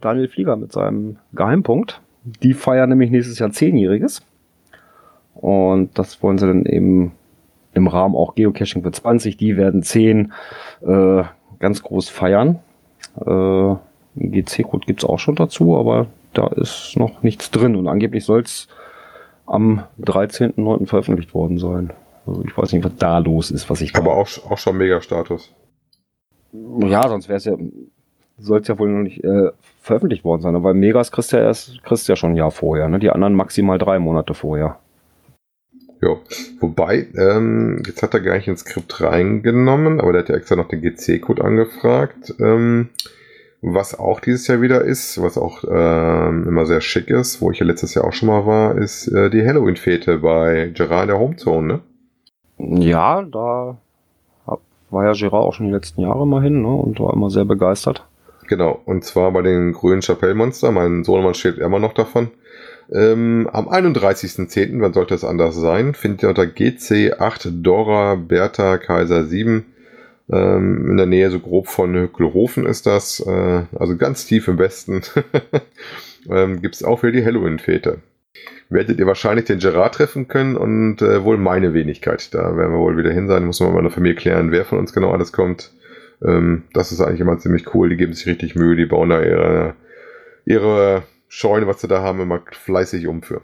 [0.00, 2.00] Daniel Flieger mit seinem Geheimpunkt.
[2.42, 4.22] Die feiern nämlich nächstes Jahr Zehnjähriges.
[5.34, 7.12] Und das wollen sie dann eben
[7.74, 9.36] im Rahmen auch Geocaching für 20.
[9.36, 10.32] Die werden 10
[10.86, 11.22] äh,
[11.58, 12.60] ganz groß feiern.
[13.16, 13.74] Äh,
[14.16, 17.76] GC-Code gibt's auch schon dazu, aber da ist noch nichts drin.
[17.76, 18.68] Und angeblich soll's
[19.46, 20.86] am 13.09.
[20.86, 21.92] veröffentlicht worden sein.
[22.26, 25.52] Also ich weiß nicht, was da los ist, was ich Aber auch, auch schon Mega-Status.
[26.52, 27.56] ja, sonst wäre es ja,
[28.38, 29.50] soll es ja wohl noch nicht äh,
[29.80, 30.54] veröffentlicht worden sein.
[30.54, 32.98] Aber Megas kriegst du ja erst, kriegst ja schon ein Jahr vorher, ne?
[32.98, 34.78] Die anderen maximal drei Monate vorher.
[36.02, 36.16] Ja,
[36.60, 40.56] wobei, ähm, jetzt hat er gar nicht ins Skript reingenommen, aber der hat ja extra
[40.56, 42.34] noch den GC-Code angefragt.
[42.40, 42.88] Ähm,
[43.62, 47.58] was auch dieses Jahr wieder ist, was auch ähm, immer sehr schick ist, wo ich
[47.58, 51.18] ja letztes Jahr auch schon mal war, ist äh, die Halloween-Fete bei Gerard in der
[51.18, 51.80] Homezone, ne?
[52.80, 53.76] Ja, da
[54.90, 56.68] war ja Gerard auch schon die letzten Jahre mal hin, ne?
[56.68, 58.06] Und war immer sehr begeistert.
[58.48, 60.72] Genau, und zwar bei den grünen Chapelle-Monster.
[60.72, 62.30] Mein Sohnemann steht immer noch davon.
[62.92, 69.24] Ähm, am 31.10., wann sollte es anders sein, findet ihr unter GC8 Dora Bertha Kaiser
[69.24, 69.64] 7
[70.30, 74.58] ähm, in der Nähe so grob von Hückelhofen ist das, äh, also ganz tief im
[74.58, 75.02] Westen,
[76.30, 77.98] ähm, gibt es auch wieder die Halloween-Fete.
[78.68, 82.32] Werdet ihr wahrscheinlich den Gerard treffen können und äh, wohl meine Wenigkeit.
[82.32, 83.44] Da werden wir wohl wieder hin sein.
[83.44, 85.72] Muss man mal in Familie klären, wer von uns genau alles kommt.
[86.24, 87.88] Ähm, das ist eigentlich immer ziemlich cool.
[87.88, 88.76] Die geben sich richtig Mühe.
[88.76, 89.74] Die bauen da ihre,
[90.44, 91.02] ihre
[91.32, 93.40] Scheune, was sie da haben, immer fleißig um für.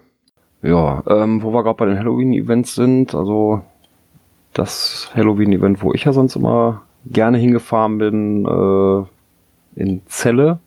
[0.60, 3.62] Ja, ähm, wo wir gerade bei den Halloween-Events sind, also
[4.52, 10.58] das Halloween-Event, wo ich ja sonst immer gerne hingefahren bin, äh, in Celle.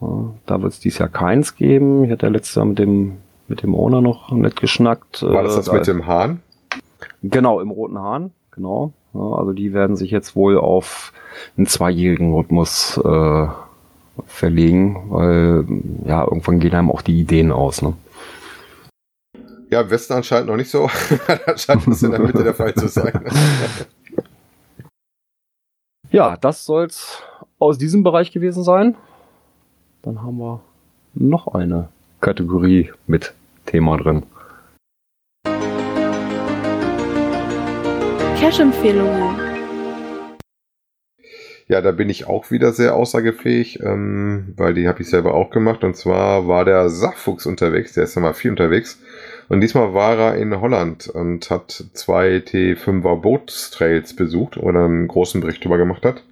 [0.00, 2.04] Ja, da wird es dieses Jahr keins geben.
[2.04, 5.22] Ich hatte ja letztes Jahr mit dem, mit dem Owner noch nett geschnackt.
[5.22, 6.40] War das Äh, das mit dem Hahn?
[7.22, 8.94] Genau, im Roten Hahn, genau.
[9.12, 11.12] Ja, also die werden sich jetzt wohl auf
[11.58, 13.46] einen zweijährigen Rhythmus äh,
[14.26, 15.64] verlegen, weil
[16.06, 17.82] ja, irgendwann gehen einem auch die Ideen aus.
[17.82, 17.94] Ne?
[19.70, 20.88] Ja, im Westen anscheinend noch nicht so.
[21.46, 23.12] da scheint es in der Mitte der Fall zu sein.
[26.10, 27.24] Ja, das soll's
[27.58, 28.94] aus diesem Bereich gewesen sein.
[30.02, 30.60] Dann haben wir
[31.14, 31.88] noch eine
[32.20, 33.34] Kategorie mit
[33.66, 34.22] Thema drin.
[38.38, 39.53] Cash-Empfehlungen.
[41.66, 45.50] Ja, da bin ich auch wieder sehr aussagefähig, ähm, weil die habe ich selber auch
[45.50, 45.82] gemacht.
[45.82, 49.00] Und zwar war der Sachfuchs unterwegs, der ist ja mal viel unterwegs.
[49.48, 55.40] Und diesmal war er in Holland und hat zwei T5er Bootstrails besucht oder einen großen
[55.40, 56.22] Bericht drüber gemacht hat.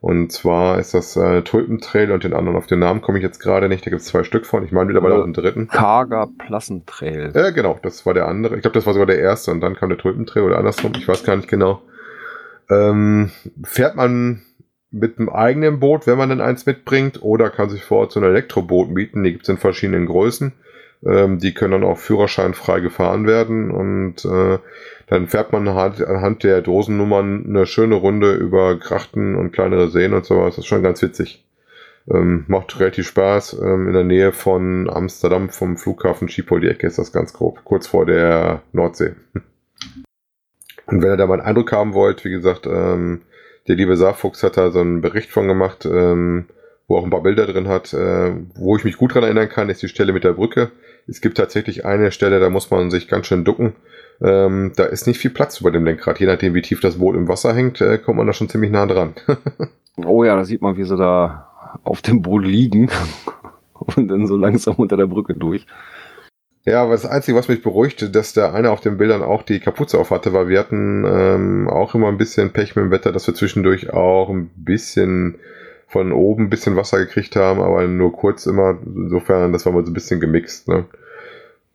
[0.00, 3.38] Und zwar ist das äh, Tulpentrail und den anderen auf den Namen komme ich jetzt
[3.38, 3.84] gerade nicht.
[3.84, 4.64] Da gibt es zwei Stück von.
[4.64, 5.68] Ich meine mittlerweile auch einen dritten.
[5.68, 7.32] Karger Plassentrail.
[7.34, 8.56] Ja, genau, das war der andere.
[8.56, 10.92] Ich glaube, das war sogar der erste und dann kam der Tulpentrail oder andersrum.
[10.96, 11.82] Ich weiß gar nicht genau.
[12.70, 13.30] Ähm,
[13.62, 14.40] fährt man
[14.90, 18.20] mit einem eigenen Boot, wenn man denn eins mitbringt, oder kann sich vor Ort so
[18.20, 19.22] ein Elektroboot mieten.
[19.22, 20.52] Die gibt es in verschiedenen Größen.
[21.06, 24.58] Ähm, die können dann auch führerscheinfrei gefahren werden und äh,
[25.06, 30.12] dann fährt man halt anhand der Dosennummern eine schöne Runde über Krachten und kleinere Seen
[30.12, 30.56] und sowas.
[30.56, 31.44] Das ist schon ganz witzig.
[32.08, 33.60] Ähm, macht relativ Spaß.
[33.62, 37.64] Ähm, in der Nähe von Amsterdam vom Flughafen Schiphol, die Ecke ist das ganz grob,
[37.64, 39.14] kurz vor der Nordsee.
[40.86, 43.22] Und wenn ihr da mal einen Eindruck haben wollt, wie gesagt, ähm,
[43.70, 46.46] der liebe Saarfuchs hat da so einen Bericht von gemacht, ähm,
[46.88, 47.94] wo auch ein paar Bilder drin hat.
[47.94, 50.72] Äh, wo ich mich gut dran erinnern kann, ist die Stelle mit der Brücke.
[51.06, 53.74] Es gibt tatsächlich eine Stelle, da muss man sich ganz schön ducken.
[54.20, 56.18] Ähm, da ist nicht viel Platz über dem Lenkrad.
[56.18, 58.72] Je nachdem, wie tief das Boot im Wasser hängt, äh, kommt man da schon ziemlich
[58.72, 59.14] nah dran.
[60.06, 62.88] Oh ja, da sieht man, wie sie da auf dem Boot liegen
[63.74, 65.66] und dann so langsam unter der Brücke durch.
[66.66, 69.60] Ja, aber das Einzige, was mich beruhigte, dass der eine auf den Bildern auch die
[69.60, 73.12] Kapuze auf hatte, weil wir hatten ähm, auch immer ein bisschen Pech mit dem Wetter,
[73.12, 75.36] dass wir zwischendurch auch ein bisschen
[75.88, 78.78] von oben ein bisschen Wasser gekriegt haben, aber nur kurz immer.
[78.84, 80.68] Insofern, das war mal so ein bisschen gemixt.
[80.68, 80.84] Ne?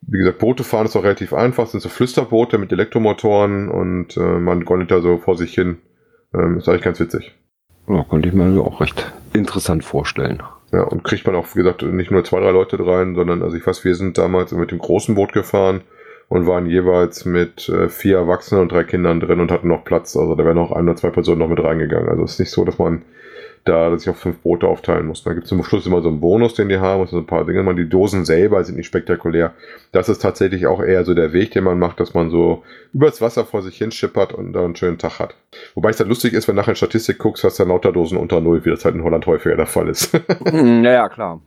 [0.02, 4.16] Wie gesagt, Boote fahren ist auch relativ einfach, das sind so Flüsterboote mit Elektromotoren und
[4.16, 5.78] äh, man gondelt da so vor sich hin.
[6.32, 7.34] Ähm, ist eigentlich ganz witzig.
[7.88, 10.42] Ja, konnte ich mir also auch recht interessant vorstellen.
[10.76, 13.56] Ja, und kriegt man auch, wie gesagt, nicht nur zwei, drei Leute rein, sondern, also
[13.56, 15.80] ich weiß, wir sind damals mit dem großen Boot gefahren
[16.28, 20.14] und waren jeweils mit äh, vier Erwachsenen und drei Kindern drin und hatten noch Platz.
[20.18, 22.10] Also da wären noch ein oder zwei Personen noch mit reingegangen.
[22.10, 23.02] Also es ist nicht so, dass man
[23.68, 25.22] da dass ich auf fünf Boote aufteilen muss.
[25.24, 27.44] Da gibt es zum Schluss immer so einen Bonus, den die haben, also ein paar
[27.44, 27.62] Dinge.
[27.62, 29.54] Man, die Dosen selber sind nicht spektakulär.
[29.92, 32.62] Das ist tatsächlich auch eher so der Weg, den man macht, dass man so
[32.92, 35.34] übers Wasser vor sich hin schippert und da einen schönen Tag hat.
[35.74, 38.18] Wobei es dann lustig ist, wenn nachher in Statistik guckst, hast du dann lauter Dosen
[38.18, 40.12] unter Null, wie das halt in Holland häufiger der Fall ist.
[40.52, 41.40] ja, ja, klar.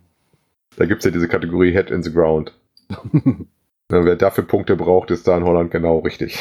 [0.77, 2.53] Da gibt es ja diese Kategorie Head in the Ground.
[3.89, 6.37] Wer dafür Punkte braucht, ist da in Holland genau richtig.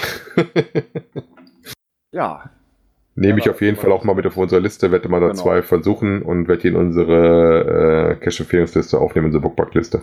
[2.12, 2.50] ja,
[3.20, 5.28] Nehme ich auf jeden aber- Fall auch mal mit auf unsere Liste, werde mal da
[5.28, 5.38] Genau.
[5.42, 10.02] zwei versuchen und werde die in unsere äh, Cache-Empfehlungsliste aufnehmen, unsere Bookmark-Liste.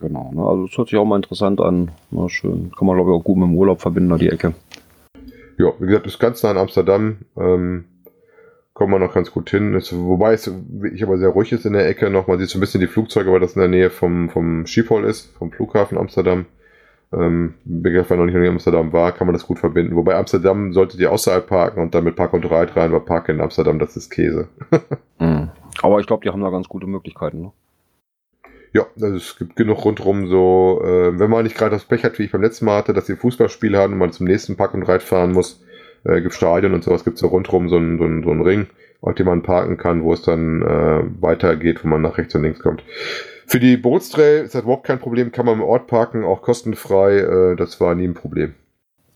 [0.00, 0.30] genau.
[0.32, 0.42] Ne?
[0.42, 1.90] Also es hört sich auch mal interessant an.
[2.10, 2.70] Na, schön.
[2.76, 4.54] Kann man, glaube ich, auch gut mit dem Urlaub verbinden, da die Ecke.
[5.58, 7.18] Ja, wie gesagt, ist ganz nah in Amsterdam.
[7.36, 7.84] Ähm,
[8.72, 9.74] kommt man noch ganz gut hin.
[9.74, 12.28] Ist, wobei es wirklich aber sehr ruhig ist in der Ecke noch.
[12.28, 15.04] Man sieht so ein bisschen die Flugzeuge, weil das in der Nähe vom, vom Schiphol
[15.04, 16.46] ist, vom Flughafen Amsterdam.
[17.12, 19.96] Ähm, gesagt, wenn noch nicht in Amsterdam war, kann man das gut verbinden.
[19.96, 23.36] Wobei Amsterdam solltet ihr außerhalb parken und dann mit Park und Ride rein, weil Parken
[23.36, 24.48] in Amsterdam, das ist Käse.
[25.22, 25.50] Mhm.
[25.82, 27.42] Aber ich glaube, die haben da ganz gute Möglichkeiten.
[27.42, 27.52] Ne?
[28.72, 32.18] Ja, also es gibt genug rundherum so, äh, wenn man nicht gerade das Pech hat,
[32.18, 34.74] wie ich beim letzten Mal hatte, dass sie Fußballspiel haben und man zum nächsten Park
[34.74, 35.62] und Reit fahren muss,
[36.04, 38.66] äh, gibt Stadion und sowas, gibt so rundherum so einen, so, einen, so einen Ring,
[39.00, 42.42] auf dem man parken kann, wo es dann äh, weitergeht, wo man nach rechts und
[42.42, 42.84] links kommt.
[43.50, 47.16] Für die Bootstrail ist das überhaupt kein Problem, kann man im Ort parken, auch kostenfrei,
[47.18, 48.54] äh, das war nie ein Problem.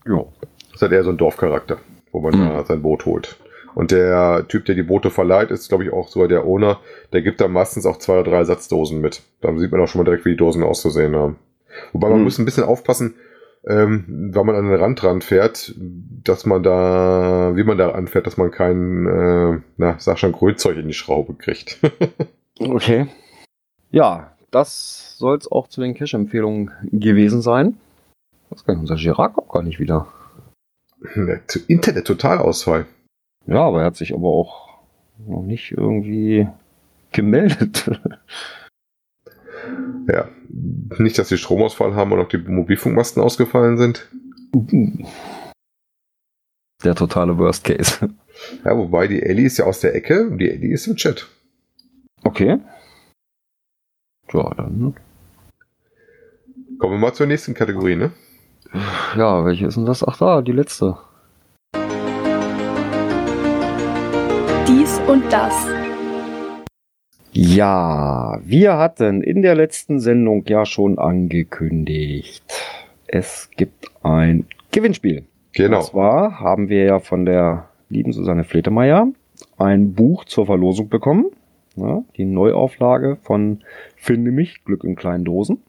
[0.05, 0.25] Ja.
[0.73, 1.77] Das hat eher so einen Dorfcharakter,
[2.11, 2.49] wo man Mhm.
[2.49, 3.37] da sein Boot holt.
[3.75, 6.81] Und der Typ, der die Boote verleiht, ist, glaube ich, auch so der Owner.
[7.13, 9.21] Der gibt da meistens auch zwei oder drei Ersatzdosen mit.
[9.39, 11.37] Da sieht man auch schon mal direkt, wie die Dosen auszusehen haben.
[11.93, 12.23] Wobei man Mhm.
[12.25, 13.15] muss ein bisschen aufpassen,
[13.65, 18.35] ähm, wenn man an den Rand ranfährt, dass man da, wie man da anfährt, dass
[18.35, 21.79] man kein, äh, na, sag schon, Grünzeug in die Schraube kriegt.
[22.57, 23.07] Okay.
[23.95, 27.77] Ja, das soll es auch zu den Cash-Empfehlungen gewesen sein.
[28.49, 30.07] Was kann unser Girard kommt gar nicht wieder.
[31.15, 32.87] Der Internet-Totalausfall.
[33.47, 34.79] Ja, aber er hat sich aber auch
[35.25, 36.47] noch nicht irgendwie
[37.11, 37.89] gemeldet.
[40.07, 40.29] Ja.
[40.99, 44.07] Nicht, dass sie Stromausfall haben und auch die Mobilfunkmasten ausgefallen sind.
[46.83, 48.13] Der totale Worst Case.
[48.63, 51.27] Ja, wobei die Ellie ist ja aus der Ecke und die Ellie ist im Chat.
[52.23, 52.59] Okay.
[54.35, 54.93] Ja, dann.
[56.77, 58.11] Kommen wir mal zur nächsten Kategorie, ne?
[59.15, 60.05] Ja, welche ist denn das?
[60.05, 60.97] Ach da, die letzte.
[64.67, 65.53] Dies und das.
[67.31, 72.43] Ja, wir hatten in der letzten Sendung ja schon angekündigt,
[73.07, 75.19] es gibt ein Gewinnspiel.
[75.19, 75.81] Und Genau.
[75.81, 79.07] zwar haben wir ja von der lieben Susanne Fletemeier
[79.57, 81.27] ein Buch zur Verlosung bekommen.
[81.75, 83.63] Ja, die Neuauflage von
[83.95, 85.61] Finde mich, Glück in kleinen Dosen.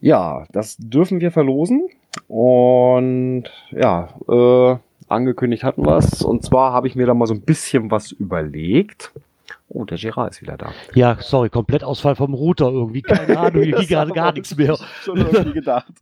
[0.00, 1.88] Ja, das dürfen wir verlosen.
[2.28, 4.76] Und ja, äh,
[5.08, 6.22] angekündigt hatten wir es.
[6.22, 9.12] Und zwar habe ich mir da mal so ein bisschen was überlegt.
[9.68, 10.72] Oh, der Gerard ist wieder da.
[10.94, 13.02] Ja, sorry, komplett Ausfall vom Router irgendwie.
[13.02, 14.76] Keine Ahnung, hier ging gerade gar nichts mehr.
[15.02, 15.92] Schon irgendwie gedacht.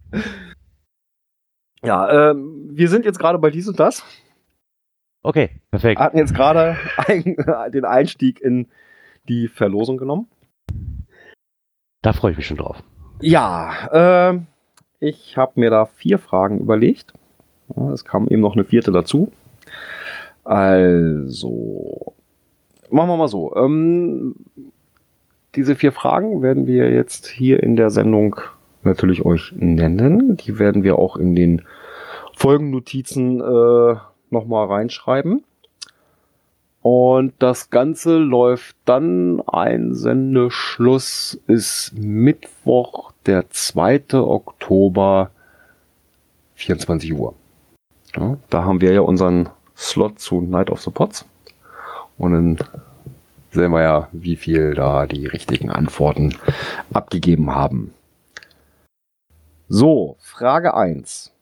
[1.85, 4.05] Ja, ähm, wir sind jetzt gerade bei dies und das.
[5.23, 6.01] Okay, perfekt.
[6.01, 7.37] hatten jetzt gerade ein,
[7.73, 8.69] den Einstieg in
[9.29, 10.29] die Verlosung genommen.
[12.03, 12.83] Da freue ich mich schon drauf.
[13.21, 14.47] Ja, ähm,
[14.99, 17.13] ich habe mir da vier Fragen überlegt.
[17.93, 19.33] Es kam eben noch eine vierte dazu.
[20.45, 22.15] Also,
[22.91, 23.55] machen wir mal so.
[23.57, 24.35] Ähm,
[25.55, 28.41] diese vier Fragen werden wir jetzt hier in der Sendung
[28.83, 30.37] natürlich euch nennen.
[30.37, 31.63] Die werden wir auch in den
[32.37, 33.97] Folgennotizen äh,
[34.31, 35.45] nochmal reinschreiben.
[36.83, 44.15] Und das Ganze läuft dann, ein Sendeschluss ist Mittwoch, der 2.
[44.15, 45.31] Oktober,
[46.55, 47.35] 24 Uhr.
[48.17, 51.25] Ja, da haben wir ja unseren Slot zu Night of the Pots.
[52.19, 52.59] Und dann
[53.53, 56.35] sehen wir ja, wie viel da die richtigen Antworten
[56.93, 57.95] abgegeben haben.
[59.69, 61.33] So, Frage 1.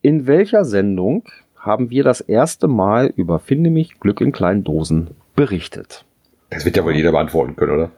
[0.00, 1.24] In welcher Sendung
[1.62, 6.04] haben wir das erste Mal über Finde mich Glück in kleinen Dosen berichtet?
[6.50, 7.90] Das wird ja wohl jeder beantworten können, oder?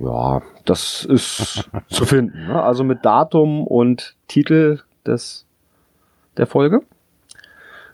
[0.00, 2.46] Ja, das ist zu finden.
[2.46, 2.62] Ne?
[2.62, 5.46] Also mit Datum und Titel des,
[6.38, 6.80] der Folge.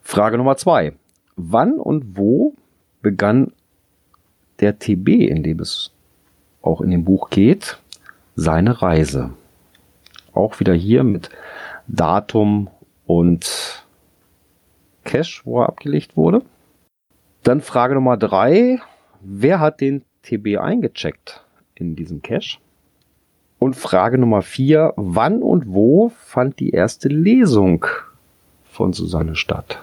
[0.00, 0.92] Frage Nummer zwei.
[1.34, 2.54] Wann und wo
[3.02, 3.52] begann
[4.60, 5.90] der TB, in dem es
[6.62, 7.78] auch in dem Buch geht,
[8.36, 9.30] seine Reise?
[10.32, 11.30] Auch wieder hier mit
[11.88, 12.68] Datum
[13.06, 13.84] und
[15.04, 16.42] Cash, wo er abgelegt wurde.
[17.42, 18.80] Dann Frage Nummer drei.
[19.20, 21.44] Wer hat den TB eingecheckt
[21.74, 22.58] in diesem Cache?
[23.58, 24.92] Und Frage Nummer vier.
[24.96, 27.86] Wann und wo fand die erste Lesung
[28.70, 29.78] von Susanne statt?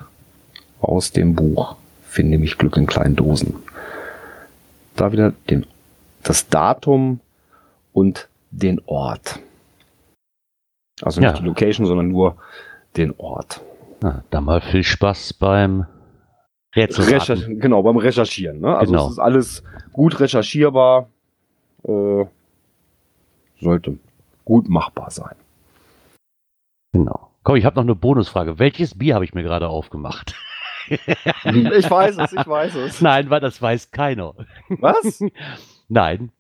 [0.82, 1.78] Aus dem Buch
[2.14, 3.56] Finde mich Glück in kleinen Dosen.
[4.96, 5.66] Da wieder den,
[6.22, 7.22] das Datum
[7.92, 9.40] und den Ort.
[11.02, 11.40] Also nicht Ja.
[11.40, 12.36] die Location, sondern nur
[12.98, 13.62] den Ort.
[14.02, 15.86] Na, dann mal viel Spaß beim
[16.76, 17.06] Rätsel.
[17.06, 18.60] Recher genau, beim Recherchieren.
[18.60, 18.76] Ne?
[18.76, 19.06] Also Genau.
[19.08, 21.08] es ist alles gut recherchierbar.
[21.84, 22.26] Äh,
[23.62, 23.98] sollte
[24.46, 25.36] gut machbar sein.
[26.94, 27.30] Genau.
[27.44, 28.60] Komm, ich habe noch eine Bonusfrage.
[28.60, 30.36] Welches Bier habe ich mir gerade aufgemacht?
[30.90, 31.00] Ich
[31.90, 33.02] weiß es, ich weiß es.
[33.02, 34.34] Nein, weil das weiß keiner.
[34.70, 35.24] Was?
[35.88, 36.32] Nein.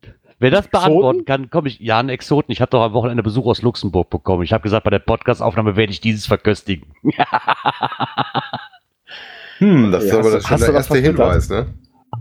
[0.44, 1.80] Wer das beantworten kann, komme ich.
[1.80, 2.52] Ja, einen Exoten.
[2.52, 4.44] Ich habe doch am Wochenende Besuch aus Luxemburg bekommen.
[4.44, 6.92] Ich habe gesagt, bei der Podcast-Aufnahme werde ich dieses verköstigen.
[9.60, 10.98] Hm, das ist Ja, aber das schon der erste?
[10.98, 11.68] Hinweis, ne?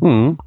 [0.00, 0.38] Hm.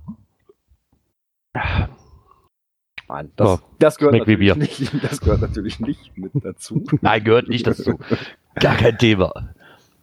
[3.10, 6.86] Nein, das, So, das, gehört nicht, das gehört natürlich nicht mit dazu.
[7.02, 8.00] Nein, gehört nicht dazu.
[8.54, 9.50] Gar kein Thema.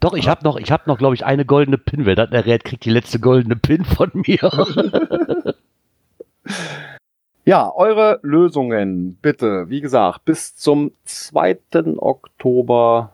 [0.00, 2.04] Doch, ich habe noch, ich habe noch, glaube ich, eine goldene Pin.
[2.04, 5.54] Wer das errät, kriegt die letzte goldene Pin von mir.
[7.44, 11.58] Ja, eure Lösungen bitte, wie gesagt, bis zum 2.
[11.96, 13.12] Oktober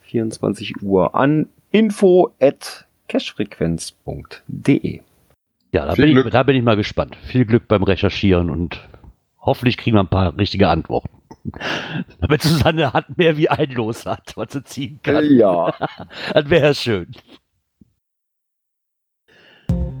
[0.00, 5.00] 24 Uhr an info at cashfrequenz.de.
[5.72, 7.16] Ja, da bin, ich, da bin ich mal gespannt.
[7.16, 8.80] Viel Glück beim Recherchieren und
[9.40, 11.10] hoffentlich kriegen wir ein paar richtige Antworten.
[12.20, 15.24] Damit Susanne hat mehr wie ein Los hat, was sie ziehen kann.
[15.36, 15.74] Ja,
[16.32, 17.08] Das wäre schön.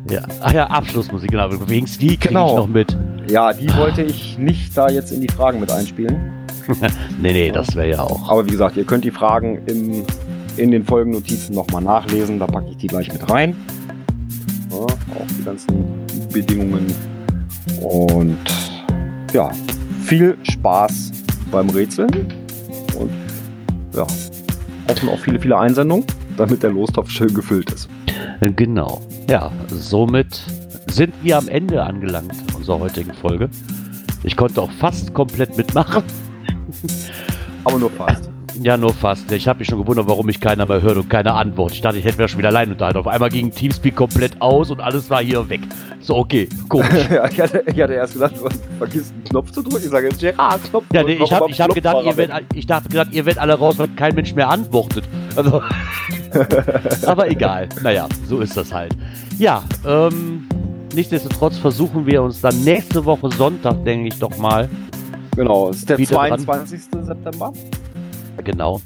[0.08, 1.50] Ja, ach ja, Abschlussmusik, genau.
[1.68, 2.50] Wegen die kriege Genau.
[2.50, 2.96] ich noch mit.
[3.28, 6.16] ja, die wollte ich nicht da jetzt in die Fragen mit einspielen.
[7.20, 8.30] Nee, nee, das wäre ja auch.
[8.30, 10.04] Aber wie gesagt, ihr könnt die Fragen im,
[10.56, 12.38] in den Folgennotizen nochmal nachlesen.
[12.38, 13.56] Da packe ich die gleich mit rein.
[14.70, 15.84] Ja, auch die ganzen
[16.32, 16.86] Bedingungen.
[17.80, 18.38] Und
[19.32, 19.50] ja,
[20.04, 21.10] viel Spaß
[21.50, 22.10] beim Rätseln.
[22.96, 23.10] Und
[23.96, 24.06] ja,
[24.88, 26.04] hoffen auf viele, viele Einsendungen,
[26.36, 27.88] damit der Lostopf schön gefüllt ist.
[28.56, 29.00] Genau.
[29.28, 30.42] Ja, somit
[30.88, 33.50] sind wir am Ende angelangt unserer heutigen Folge.
[34.22, 36.02] Ich konnte auch fast komplett mitmachen.
[37.64, 38.30] Aber nur fast.
[38.62, 39.30] Ja, nur fast.
[39.32, 41.72] Ich habe mich schon gewundert, warum mich keiner mehr hört und keine Antwort.
[41.72, 42.98] Ich dachte, ich hätte mir schon wieder allein unterhalten.
[42.98, 45.60] Auf einmal ging Teamspeak komplett aus und alles war hier weg.
[46.00, 46.88] So, okay, komisch.
[47.10, 48.48] ja, ich, hatte, ich hatte erst gedacht, du
[48.78, 49.84] vergisst einen Knopf zu drücken.
[49.84, 52.88] Ich sage, Gerard, Knopf Ja, nee, ich habe hab gedacht, ihr Knopffahrer werdet, ich dachte
[52.88, 55.04] gedacht, ihr werdet alle raus, weil kein Mensch mehr antwortet.
[55.36, 55.62] Also,
[57.06, 57.68] aber egal.
[57.82, 58.96] Naja, so ist das halt.
[59.38, 60.46] Ja, ähm,
[60.94, 64.68] nichtsdestotrotz versuchen wir uns dann nächste Woche Sonntag, denke ich doch mal.
[65.36, 66.40] Genau, ist der Wieder dran.
[66.40, 66.80] 22.
[67.02, 67.52] September.
[68.44, 68.80] Genau.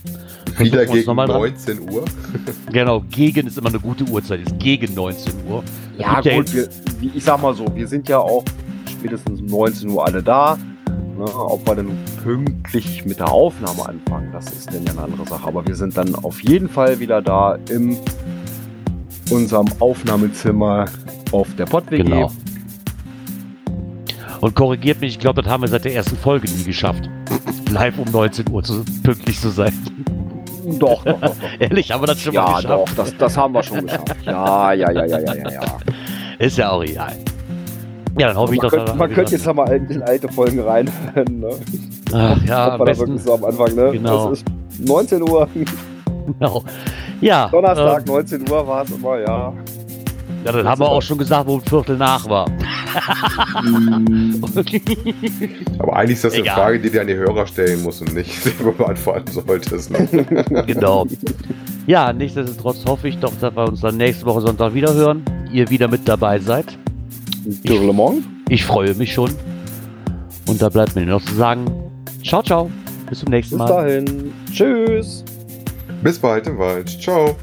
[0.59, 1.40] Wieder wir gegen nochmal dran.
[1.40, 2.05] 19 Uhr.
[2.72, 5.62] Genau, gegen ist immer eine gute Uhrzeit, ist gegen 19 Uhr.
[5.99, 6.68] Ja, gut, wir,
[7.01, 8.45] wie, ich sag mal so, wir sind ja auch
[8.90, 10.59] spätestens um 19 Uhr alle da.
[11.17, 15.27] Ne, ob wir dann pünktlich mit der Aufnahme anfangen, das ist dann ja eine andere
[15.27, 15.47] Sache.
[15.47, 17.97] Aber wir sind dann auf jeden Fall wieder da in
[19.31, 20.87] unserem Aufnahmezimmer
[21.31, 22.03] auf der PodWG.
[22.03, 22.33] Genau.
[24.41, 27.09] Und korrigiert mich, ich glaube, das haben wir seit der ersten Folge nie geschafft.
[27.71, 29.73] Live um 19 Uhr zu, pünktlich zu sein.
[30.79, 31.37] Doch, doch, doch, doch.
[31.61, 32.69] Ehrlich, haben wir das schon mal Ja, geschafft?
[32.91, 34.17] doch, das, das haben wir schon geschafft.
[34.25, 35.61] Ja, ja, ja, ja, ja, ja, ja.
[36.39, 37.12] Ist ja auch egal.
[38.19, 40.61] Ja, dann hoffe ich, Man dass könnte, man könnte jetzt noch mal in, alte Folgen
[40.61, 40.89] rein.
[41.29, 41.51] Ne?
[42.12, 43.09] Ach, ja, am besten.
[43.09, 43.91] wirklich so am Anfang, ne?
[43.93, 44.31] Genau.
[44.31, 44.47] Es ist
[44.87, 45.49] 19 Uhr.
[46.39, 46.62] Genau.
[47.21, 47.49] Ja.
[47.49, 49.53] Donnerstag, ähm, 19 Uhr war es immer, ja.
[50.45, 52.47] ja, dann haben wir auch schon gesagt, wo ein Viertel nach war.
[55.79, 56.55] Aber eigentlich ist das eine Egal.
[56.55, 59.91] Frage, die du an die Hörer stellen musst und nicht selber beantworten solltest.
[59.91, 60.07] Ne?
[60.67, 61.07] genau.
[61.87, 65.25] Ja, nichtsdestotrotz hoffe ich doch, dass wir uns dann nächste Woche Sonntag wieder hören.
[65.53, 66.79] Ihr wieder mit dabei seid.
[67.45, 68.24] Dürrlemont.
[68.49, 69.30] Ich freue mich schon.
[70.47, 71.66] Und da bleibt mir nur noch zu sagen,
[72.22, 72.70] ciao, ciao.
[73.09, 73.66] Bis zum nächsten Bis Mal.
[73.68, 74.32] dahin.
[74.53, 75.24] Tschüss.
[76.03, 76.88] Bis bald im Wald.
[77.01, 77.36] Ciao.